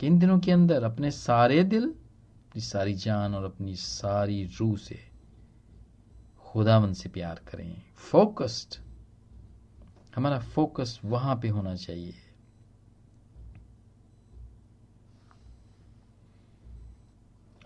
कि 0.00 0.06
इन 0.06 0.18
दिनों 0.18 0.38
के 0.38 0.52
अंदर 0.52 0.82
अपने 0.82 1.10
सारे 1.10 1.64
दिल, 1.64 1.88
अपनी 1.88 2.62
सारी 2.62 2.94
जान 2.94 3.34
और 3.34 3.44
अपनी 3.44 3.76
सारी 3.76 4.44
रूह 4.60 4.76
से 4.76 5.11
खुदावन 6.52 6.92
से 6.92 7.08
प्यार 7.08 7.40
करें। 7.48 7.82
फोकस्ड 7.96 8.74
हमारा 10.16 10.38
फोकस 10.38 11.00
वहाँ 11.04 11.36
पे 11.36 11.48
होना 11.48 11.74
चाहिए। 11.74 12.14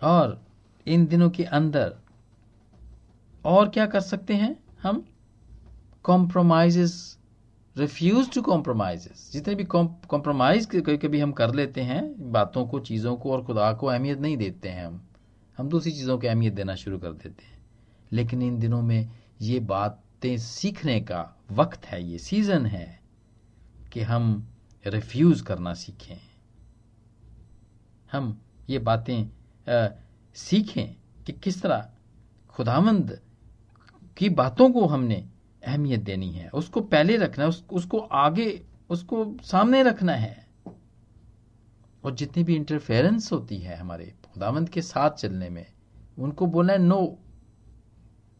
और 0.03 0.45
इन 0.87 1.05
दिनों 1.05 1.29
के 1.29 1.43
अंदर 1.43 1.95
और 3.45 3.69
क्या 3.69 3.85
कर 3.85 3.99
सकते 3.99 4.35
हैं 4.35 4.55
हम? 4.81 5.05
कॉम्प्रोमाइजेस 6.03 7.17
रिफ्यूज 7.77 8.33
टू 8.33 8.41
कॉम्प्रोमाइजेस 8.41 9.29
जितने 9.33 9.55
भी 9.55 9.63
कॉम्प्रोमाइज 9.65 10.65
कभी 10.65 10.97
कभी 10.97 11.19
हम 11.19 11.31
कर 11.31 11.53
लेते 11.55 11.81
हैं, 11.81 12.31
बातों 12.31 12.67
को, 12.67 12.79
चीज़ों 12.79 13.15
को 13.17 13.31
और 13.31 13.45
खुदा 13.45 13.73
को 13.73 13.87
अहमियत 13.87 14.19
नहीं 14.19 14.37
देते 14.37 14.69
हैं 14.69 14.85
हम। 14.85 15.07
हम 15.57 15.69
दूसरी 15.69 15.91
चीज़ों 15.91 16.19
को 16.19 16.27
अहमियत 16.27 16.53
देना 16.53 16.75
शुरू 16.75 16.99
कर 16.99 17.11
देते 17.13 17.45
हैं। 17.45 17.56
लेकिन 18.11 18.41
इन 18.41 18.59
दिनों 18.59 18.81
में 18.81 19.09
ये 19.41 19.59
बातें 19.59 20.37
सीखने 20.37 20.99
का 21.01 21.35
वक्त 21.51 21.85
है 21.85 22.03
ये 22.03 22.17
सीज़न 22.17 22.65
है 22.65 22.99
कि 23.93 24.01
हम 24.01 24.47
रिफ्यूज 24.85 25.41
करना 25.41 25.73
सीखें। 25.73 26.17
हम 28.11 28.41
ये 28.69 28.79
बातें 28.79 29.29
सीखें 30.35 30.95
कि 31.25 31.33
किस 31.33 31.61
तरह 31.61 31.89
खुदावंद 32.49 33.19
की 34.17 34.29
बातों 34.29 34.69
को 34.71 34.85
हमने 34.85 35.27
अहमियत 35.65 36.01
देनी 36.01 36.31
है। 36.31 36.49
उसको 36.49 36.81
पहले 36.81 37.17
रखना 37.17 37.43
है 37.43 37.49
उस, 37.49 37.65
उसको 37.71 37.97
आगे 37.97 38.65
उसको 38.89 39.37
सामने 39.43 39.83
रखना 39.83 40.13
है। 40.13 40.47
और 42.03 42.15
जितनी 42.15 42.43
भी 42.43 42.55
इंटरफेरेंस 42.55 43.31
होती 43.31 43.57
है 43.57 43.75
हमारे 43.75 44.05
खुदावंद 44.25 44.69
के 44.69 44.81
साथ 44.81 45.09
चलने 45.09 45.49
में 45.49 45.65
उनको 46.19 46.45
बोलना 46.45 46.73
है 46.73 46.79
नो 46.79 47.17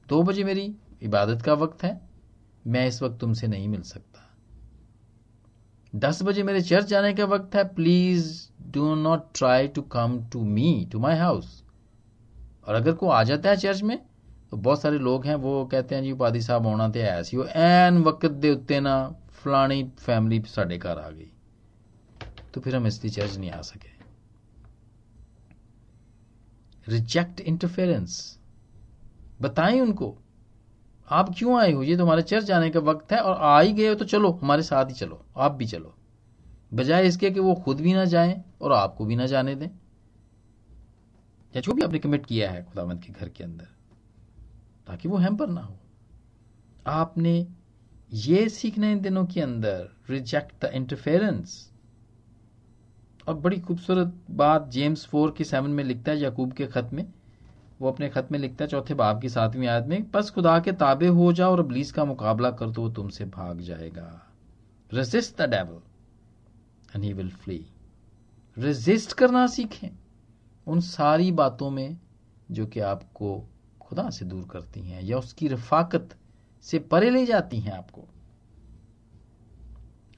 दो 0.09 0.23
बजे 0.23 0.43
मेरी 0.43 0.75
इबादत 1.01 1.41
का 1.41 1.53
वक्त 1.53 1.83
है, 1.83 2.01
मैं 2.67 2.87
इस 2.87 3.01
वक्त 3.03 3.19
तुमसे 3.19 3.47
नहीं 3.47 3.67
मिल 3.67 3.81
सकता। 3.81 4.23
दस 5.93 6.21
बजे 6.23 6.43
मेरे 6.43 6.61
चर्च 6.61 6.85
जाने 6.85 7.13
का 7.13 7.25
वक्त 7.25 7.55
है 7.55 7.63
please 7.75 8.49
do 8.71 8.95
not 8.95 9.27
try 9.35 9.67
to 9.67 9.81
come 9.81 10.19
to 10.31 10.43
me 10.43 10.87
to 10.91 10.99
my 10.99 11.17
house 11.17 11.63
और 12.67 12.75
अगर 12.75 12.93
कोई 12.93 13.09
आ 13.09 13.23
जाता 13.23 13.49
है 13.49 13.55
चर्च 13.55 13.81
में 13.81 13.97
तो 14.51 14.57
बहुत 14.57 14.81
सारे 14.81 14.97
लोग 14.97 15.25
हैं, 15.25 15.35
वो 15.35 15.65
कहते 15.65 15.95
हैं, 15.95 16.03
जी, 16.03 16.11
उपाधि 16.11 16.41
साहब 16.41 16.67
आना 16.67 16.87
तो 16.89 17.37
हो 17.37 17.43
एन 17.55 17.97
वक्त 18.03 18.25
दे 18.25 18.51
उत्ते 18.51 18.79
ना 18.79 19.15
फलानी 19.31 19.83
फैमिली 19.99 20.41
साढ़े 20.47 20.77
घर 20.77 20.97
आ 20.99 21.09
गई। 21.09 21.31
तो 22.53 22.61
फिर 22.61 22.75
हम 22.75 22.87
इसलिए 22.87 23.11
चर्च 23.11 23.37
नहीं 23.37 23.51
आ 23.51 23.61
सके। 23.61 23.89
रिजेक्ट 26.87 27.39
इंटरफेरेंस 27.39 28.37
बताएँ 29.39 29.80
उनको। 29.82 30.15
आप 31.08 31.34
क्यों 31.38 31.60
आए 31.60 31.71
हो? 31.71 31.84
ये 31.84 31.95
तो 31.97 32.04
हमारे 32.04 32.21
चर्च 32.21 32.45
जाने 32.45 32.69
का 32.69 32.80
वक्त 32.80 33.12
है 33.12 33.19
और 33.19 33.36
आ 33.36 33.60
ही 33.62 33.73
गए 33.73 33.88
हो 33.88 33.95
तो 33.95 34.06
चलो, 34.06 34.32
हमारे 34.34 34.63
साथ 34.63 34.86
ही 34.86 34.93
चलो, 34.93 35.26
आप 35.38 35.52
भी 35.52 35.65
चलो। 35.65 35.93
बजाय 36.73 37.08
इसके 37.08 37.32
कि 37.32 37.39
वो 37.39 37.54
खुद 37.56 37.82
भी 37.82 37.93
ना 37.93 38.06
जाएँ 38.06 38.43
और 38.62 38.71
आपको 38.71 39.06
भी 39.06 39.15
ना 39.15 39.26
जाने 39.26 39.56
दें। 39.56 39.67
या 41.54 41.62
जो 41.62 41.73
भी 41.73 41.82
आपने 41.82 42.00
कमिट 42.00 42.26
किया 42.26 42.52
है 42.52 42.63
खुदावंत 42.63 43.04
के 43.04 43.13
घर 43.13 43.30
के 43.30 43.43
अंदर, 43.43 43.67
ताकि 44.88 45.08
वो 45.08 45.17
हेम्पर 45.17 45.47
ना 45.47 45.62
हो। 45.62 45.78
आपने 46.86 47.47
ये 48.12 48.47
सीखना 48.50 48.89
इन 48.89 49.00
दिनों 49.00 49.26
के 49.26 49.41
अंदर 49.41 49.89
रिजेक्ट 50.10 50.65
द 50.65 50.71
इंटरफेरेंस 50.73 51.71
और 53.28 53.36
बड़ी 53.36 53.60
खूबसूरत 53.60 54.13
बात 54.32 54.67
जेम्स 54.67 55.06
फोर 55.06 55.34
के 55.38 55.43
सेवन 55.43 55.69
में 55.69 55.84
लिखता 55.84 56.12
है, 56.12 56.17
याकूब 56.17 56.54
के 56.54 56.67
खत 56.67 56.89
में 56.93 57.06
वो 57.81 57.91
अपने 57.91 58.09
खत 58.09 58.27
में 58.31 58.39
लिखता 58.39 58.63
है, 58.63 58.69
चौथे 58.69 58.93
बाब 58.93 59.21
की 59.21 59.29
सातवीं 59.29 59.67
आयत 59.67 59.85
में, 59.85 60.11
बस 60.11 60.29
खुदा 60.29 60.59
के 60.59 60.71
ताबे 60.71 61.07
हो 61.07 61.33
जाओ 61.33 61.51
और 61.51 61.59
अबलीस 61.59 61.91
का 61.91 62.05
मुकाबला 62.05 62.51
कर 62.51 62.71
तो 62.71 62.81
वो 62.81 62.89
तुमसे 62.89 63.25
भाग 63.25 63.61
जाएगा। 63.61 64.27
Resist 64.93 65.41
the 65.41 65.41
devil 65.41 65.81
and 66.95 67.03
he 67.03 67.13
will 67.13 67.29
flee 67.29 67.65
resist 68.57 69.13
करना 69.13 69.47
सीखें। 69.47 69.89
उन 70.67 70.79
सारी 70.79 71.31
बातों 71.31 71.69
में 71.69 71.97
जो 72.51 72.65
कि 72.65 72.79
आपको 72.79 73.49
खुदा 73.81 74.09
से 74.09 74.25
दूर 74.25 74.47
करती 74.51 74.81
हैं 74.81 75.01
या 75.01 75.17
उसकी 75.17 75.47
रफाकत 75.47 76.15
से 76.61 76.79
परे 76.79 77.09
ले 77.09 77.25
जाती 77.25 77.59
हैं 77.59 77.71
आपको। 77.71 78.07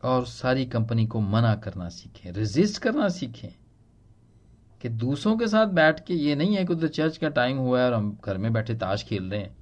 और 0.04 0.26
सारी 0.26 0.66
कंपनी 0.66 1.08
को 1.08 1.20
मना 1.20 1.56
करना 1.56 1.90
सीखें। 1.90 2.32
रेजिस्ट 2.32 2.82
करना 2.82 3.10
सीखें। 3.10 3.59
कि 4.82 4.90
दूसरों 4.90 5.38
के 5.38 5.48
साथ 5.48 5.68
बैठ 5.68 6.06
के 6.06 6.14
ये 6.14 6.36
नहीं 6.36 6.56
है 6.56 6.66
कि 6.66 6.74
उधर 6.74 6.88
चर्च 6.88 7.18
का 7.18 7.30
टाइम 7.30 7.58
हुआ 7.58 7.80
है 7.80 7.86
और 7.86 7.94
हम 7.94 8.18
घर 8.26 8.38
में 8.38 8.54
बैठे 8.54 8.76
ताश 8.76 9.04
खेल 9.04 9.24
रहे 9.24 9.40
हैं, 9.40 9.58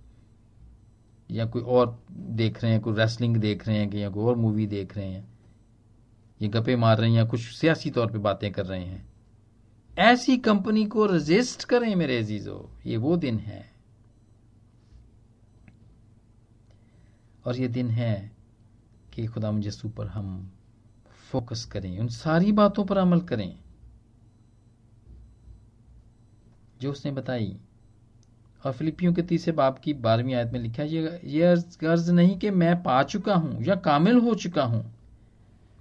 या 1.32 1.46
कोई 1.46 1.62
और 1.62 2.04
देख 2.12 2.64
रहे 2.64 2.72
हैं, 2.72 2.82
कोई 2.82 2.96
रेसलिंग 2.96 3.38
देख 3.38 3.68
रहे 3.68 3.78
हैं 3.78 3.90
कि 3.90 4.04
या 4.04 4.10
कोई 4.10 4.24
और 4.24 4.36
मूवी 4.36 4.68
देख 4.68 4.98
रहे 4.98 5.08
हैं, 5.08 5.28
ये 6.42 6.48
गपे 6.48 6.76
मार 6.76 6.98
रहे 6.98 7.10
हैं, 7.10 7.18
या 7.18 7.26
कुछ 7.26 7.40
सियासी 7.42 7.90
तौर 7.90 8.12
पे 8.12 8.18
बातें 8.18 8.52
कर 8.52 8.66
रहे 8.66 8.86
हैं। 8.86 9.14
ऐसी 9.98 10.38
कंपनी 10.38 10.86
को 10.86 11.06
रजिस्ट 11.06 11.64
करें 11.64 11.96
मेरे 11.96 12.18
अजीजों, 12.18 12.80
ये 12.86 12.98
वो 12.98 13.18
दिन 13.18 13.40
है। 13.40 13.72
और 17.46 17.58
ये 17.58 17.68
दिन 17.68 17.90
है 17.90 18.32
कि 19.14 19.26
खुदा 19.26 19.52
मुझे 19.52 19.90
पर 19.90 20.08
हम 20.08 20.52
फोकस 21.32 21.66
करें, 21.66 22.00
उन 22.00 22.08
सारी 22.08 22.52
बातों 22.52 22.86
पर 22.86 22.98
अमल 22.98 23.20
करें। 23.20 23.60
जो 26.82 26.92
उसने 26.92 27.12
बताई। 27.12 27.56
और 28.64 28.74
फिलिपियों 28.74 29.14
के 29.14 29.22
तीसरे 29.22 29.54
बाप 29.54 29.78
की 29.80 29.94
बारहवीं 29.96 30.34
आयत 30.36 30.52
में 30.52 30.60
लिखा 30.60 30.84
है 30.84 30.90
ये 30.90 31.20
ये 31.32 31.56
गर्ज 31.82 32.10
नहीं 32.10 32.38
कि 32.38 32.50
मैं 32.52 32.76
पा 32.84 33.02
चुका 33.04 33.36
हूँ 33.36 33.64
या 33.64 33.76
कामिल 33.82 34.18
हो 34.20 34.34
चुका 34.36 34.64
हूँ, 34.64 34.84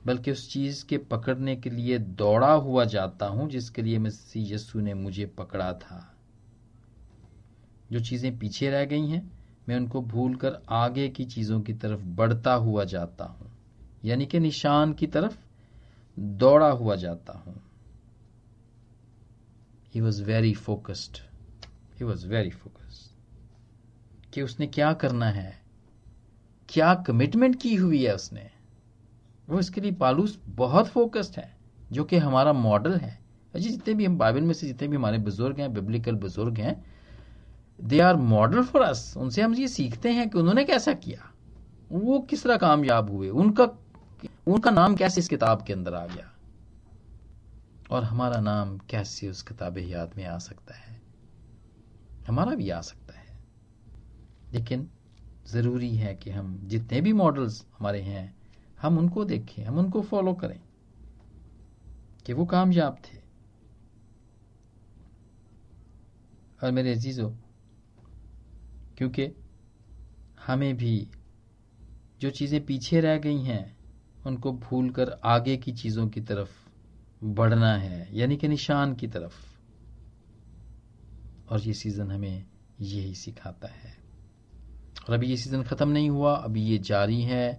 बल्कि 0.05 0.31
उस 0.31 0.51
चीज़ 0.53 0.85
के 0.87 0.99
पकड़ने 1.07 1.57
के 1.57 1.71
लिए 1.71 1.99
दौड़ा 1.99 2.53
हुआ 2.53 2.85
जाता 2.87 3.27
हूँ, 3.27 3.49
जिसके 3.51 3.83
लिए 3.83 3.99
मसीह 3.99 4.55
यस्सु 4.55 4.81
ने 4.81 4.95
मुझे 4.95 5.27
पकड़ा 5.39 5.73
था। 5.75 6.03
जो 7.91 8.01
चीज़ें 8.01 8.39
पीछे 8.39 8.71
रह 8.71 8.85
गई 8.85 9.07
हैं, 9.07 9.23
मैं 9.69 9.77
उनको 9.77 10.01
भूलकर 10.03 10.59
आगे 10.75 11.09
की 11.09 11.25
चीज़ों 11.25 11.61
की 11.61 11.73
तरफ़ 11.75 12.01
बढ़ता 12.17 12.55
हुआ 12.55 12.85
जाता 12.87 13.25
हूँ, 13.25 13.51
यानी 14.05 14.27
कि 14.27 14.41
निशान 14.41 14.93
की 14.93 15.07
तरफ़ 15.07 15.37
दौड़ा 16.17 16.71
हुआ 16.71 16.97
जाता 16.97 17.39
हूँ। 17.39 17.63
He 19.97 20.01
was 20.01 20.23
very 20.25 20.53
focused 20.55 21.19
he 21.99 22.05
was 22.05 22.27
very 22.29 22.51
focused 22.51 24.33
कि 24.33 24.43
उसने 24.43 24.67
क्या 24.67 24.93
करना 24.93 25.27
है? 25.27 25.63
क्या 26.69 26.95
कमिटमेंट 26.95 27.61
की 27.61 27.75
हुई 27.75 28.05
है 28.05 28.15
उसने? 28.15 28.51
वो 29.49 29.59
इसके 29.59 29.81
लिए 29.81 29.93
पालूस 29.93 30.39
बहुत 30.47 30.87
फोकस्ड 30.87 31.37
है, 31.37 31.57
जो 31.93 32.05
कि 32.05 32.17
हमारा 32.17 32.53
मॉडल 32.53 32.97
है। 32.97 33.19
अजी 33.55 33.69
जितने 33.69 33.95
भी 33.95 34.05
हम 34.05 34.19
बाइबल 34.19 34.41
में 34.41 34.55
से 34.55 34.67
जितने 34.67 34.89
भी 34.89 34.97
हमारे 34.97 35.19
बुज़ुर्ग 35.19 35.61
हैं 35.61 35.73
बिब्लिकल 35.75 36.15
बुज़ुर्ग 36.15 36.59
हैं 36.59 36.85
they 37.81 38.01
are 38.01 38.17
model 38.17 38.63
for 38.63 38.83
us 38.83 39.15
उनसे 39.17 39.43
हम 39.43 39.55
ये 39.55 39.69
सीखते 39.69 40.13
हैं 40.13 40.31
कि 40.31 40.39
उन्होंने 40.39 40.65
कैसा 40.65 40.93
किया। 40.93 41.33
वो 41.93 42.21
किस 42.21 42.45
तरह 42.45 42.57
कामयाब 42.57 43.11
हुए? 43.11 43.29
उनका 43.29 43.65
उनका 44.47 44.71
नाम 44.71 44.97
कैसे 44.97 45.21
इस 45.21 45.29
किताब 45.29 45.63
के 45.63 45.73
अंदर 45.73 45.95
आ 45.95 46.07
गया? 46.07 46.36
और 47.91 48.05
हमारा 48.05 48.41
नाम 48.41 48.79
कैसे 48.79 49.29
उस 49.29 49.43
किताब 49.43 49.79
याद 49.79 50.15
में 50.17 50.25
आ 50.25 50.39
सकता 50.39 50.75
है? 50.75 51.03
हमारा 52.29 52.55
भी 52.55 52.71
आ 52.71 52.81
सकता 52.81 53.19
है। 53.19 53.27
लेकिन 54.53 54.91
ज़रूरी 55.47 55.97
है 55.97 56.15
कि 56.15 56.31
हम 56.31 56.61
जितने 56.65 57.01
भी 57.01 57.13
मॉडल्स 57.13 57.67
हमारे 57.79 58.03
हैं, 58.03 58.37
हम 58.83 58.99
उनको 58.99 59.25
देखें, 59.25 59.65
हम 59.65 59.79
उनको 59.79 60.03
फॉलो 60.03 60.35
करें 60.35 60.61
कि 62.27 62.33
वो 62.33 62.47
कामयाब 62.47 62.99
थे। 63.05 63.19
और 66.65 66.71
मेरे 66.71 66.93
अजीज़ों, 66.93 67.31
क्योंकि 68.97 69.45
हमें 70.47 70.77
भी 70.77 71.11
जो 72.21 72.31
चीज़ें 72.31 72.67
पीछे 72.67 73.01
रह 73.01 73.19
गई 73.19 73.43
हैं, 73.43 73.77
उनको 74.27 74.53
भूलकर 74.53 75.11
आगे 75.25 75.57
की 75.57 75.73
चीज़ों 75.73 76.09
की 76.09 76.21
तरफ़ 76.21 76.66
बढ़ना 77.21 77.73
है 77.75 78.09
यानी 78.13 78.37
कि 78.37 78.49
निशान 78.49 78.95
की 78.95 79.07
तरफ़। 79.09 79.35
और 81.51 81.61
ये 81.61 81.73
सीज़न 81.73 82.11
हमें 82.11 82.45
यही 82.81 83.15
सिखाता 83.15 83.69
है। 83.69 83.95
और 85.09 85.15
अभी 85.15 85.27
ये 85.27 85.37
सीज़न 85.37 85.63
ख़त्म 85.63 85.89
नहीं 85.89 86.11
हुआ 86.11 86.35
अभी 86.35 86.63
ये 86.63 86.79
जारी 86.79 87.21
है। 87.23 87.51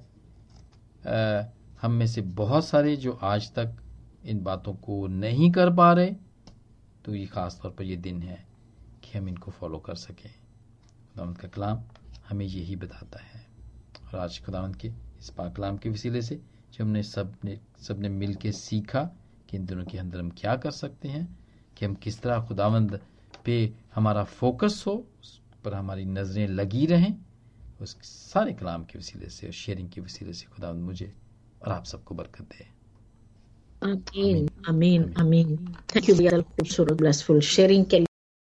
आ, 1.08 1.44
हम 1.82 1.92
में 1.92 2.08
से 2.08 2.22
बहुत 2.22 2.66
सारे 2.66 2.96
जो 2.96 3.12
आज 3.24 3.52
तक 3.52 3.76
इन 4.26 4.42
बातों 4.44 4.74
को 4.76 5.06
नहीं 5.08 5.52
कर 5.52 5.74
पा 5.76 5.92
रहे 5.94 6.16
तो 7.06 7.16
ये 7.16 7.26
ख़ास 7.26 7.60
तौर 7.64 7.72
पर 7.72 7.84
ये 7.84 7.96
दिन 7.98 8.22
है 8.22 8.46
कि 9.04 9.18
हम 9.18 9.28
इनको 9.30 9.52
फॉलो 9.52 9.78
कर 9.80 9.96
सकें। 9.96 10.30
खुदावंत 10.30 11.38
का 11.38 11.48
कलाम 11.48 11.84
हमें 12.30 12.46
यही 12.46 12.76
बताता 12.76 13.24
है। 13.24 13.46
और 14.08 14.20
आज 14.20 14.40
खुदावंत 14.46 14.76
के 14.76 14.88
इस 14.88 15.30
पाक 15.30 15.56
कलाम 15.56 15.78
के 15.78 15.90
वसीले 15.90 16.22
से 16.22 16.36
जो 16.74 16.84
हमने 16.84 17.04
सबने 17.04 17.60
सबने 17.80 18.10
मिल 18.10 18.36
के 18.36 18.52
सीखा 18.52 19.10
कि 19.50 19.58
इन 19.58 19.66
दिनों 19.66 19.86
के 19.86 19.98
अंदर 19.98 20.20
हम 20.20 20.30
क्या 20.30 20.56
कर 20.56 20.72
सकते 20.72 21.08
हैं? 21.08 21.40
कि 21.78 21.86
हम 21.86 21.94
किस 21.94 22.22
तरह 22.22 22.42
खुदावंद 22.42 23.00
पे 23.46 23.74
हमारा 23.96 24.24
फोकस 24.24 24.84
हो 24.88 25.08
उस 25.22 25.42
पर 25.66 25.74
हमारी 25.74 26.06
नज़रें 26.06 26.48
लगी 26.48 26.86
रहें 26.86 27.14
उस 27.82 27.98
सारे 28.04 28.54
कलाम 28.54 28.84
के 28.84 29.00
वसीले 29.00 29.30
से 29.30 29.48
और 29.48 29.54
शेयरिंग 29.54 29.90
के 29.90 30.02
वसीले 30.02 30.34
से 30.34 30.46
खुदावंद 30.46 30.82
मुझे 30.82 31.14
और 31.66 31.72
आप 31.72 31.86
सबको 31.86 32.16
बरकत 32.16 32.42
दे। 32.42 32.68
आमीन 33.84 34.50
आमीन। 34.70 35.14
आमीन 35.20 35.76
थैंक 35.96 36.10
यू 36.10 36.16
ब्लेसफुल 36.96 37.40
शेयरिंग 37.40 37.86
के 37.86 38.06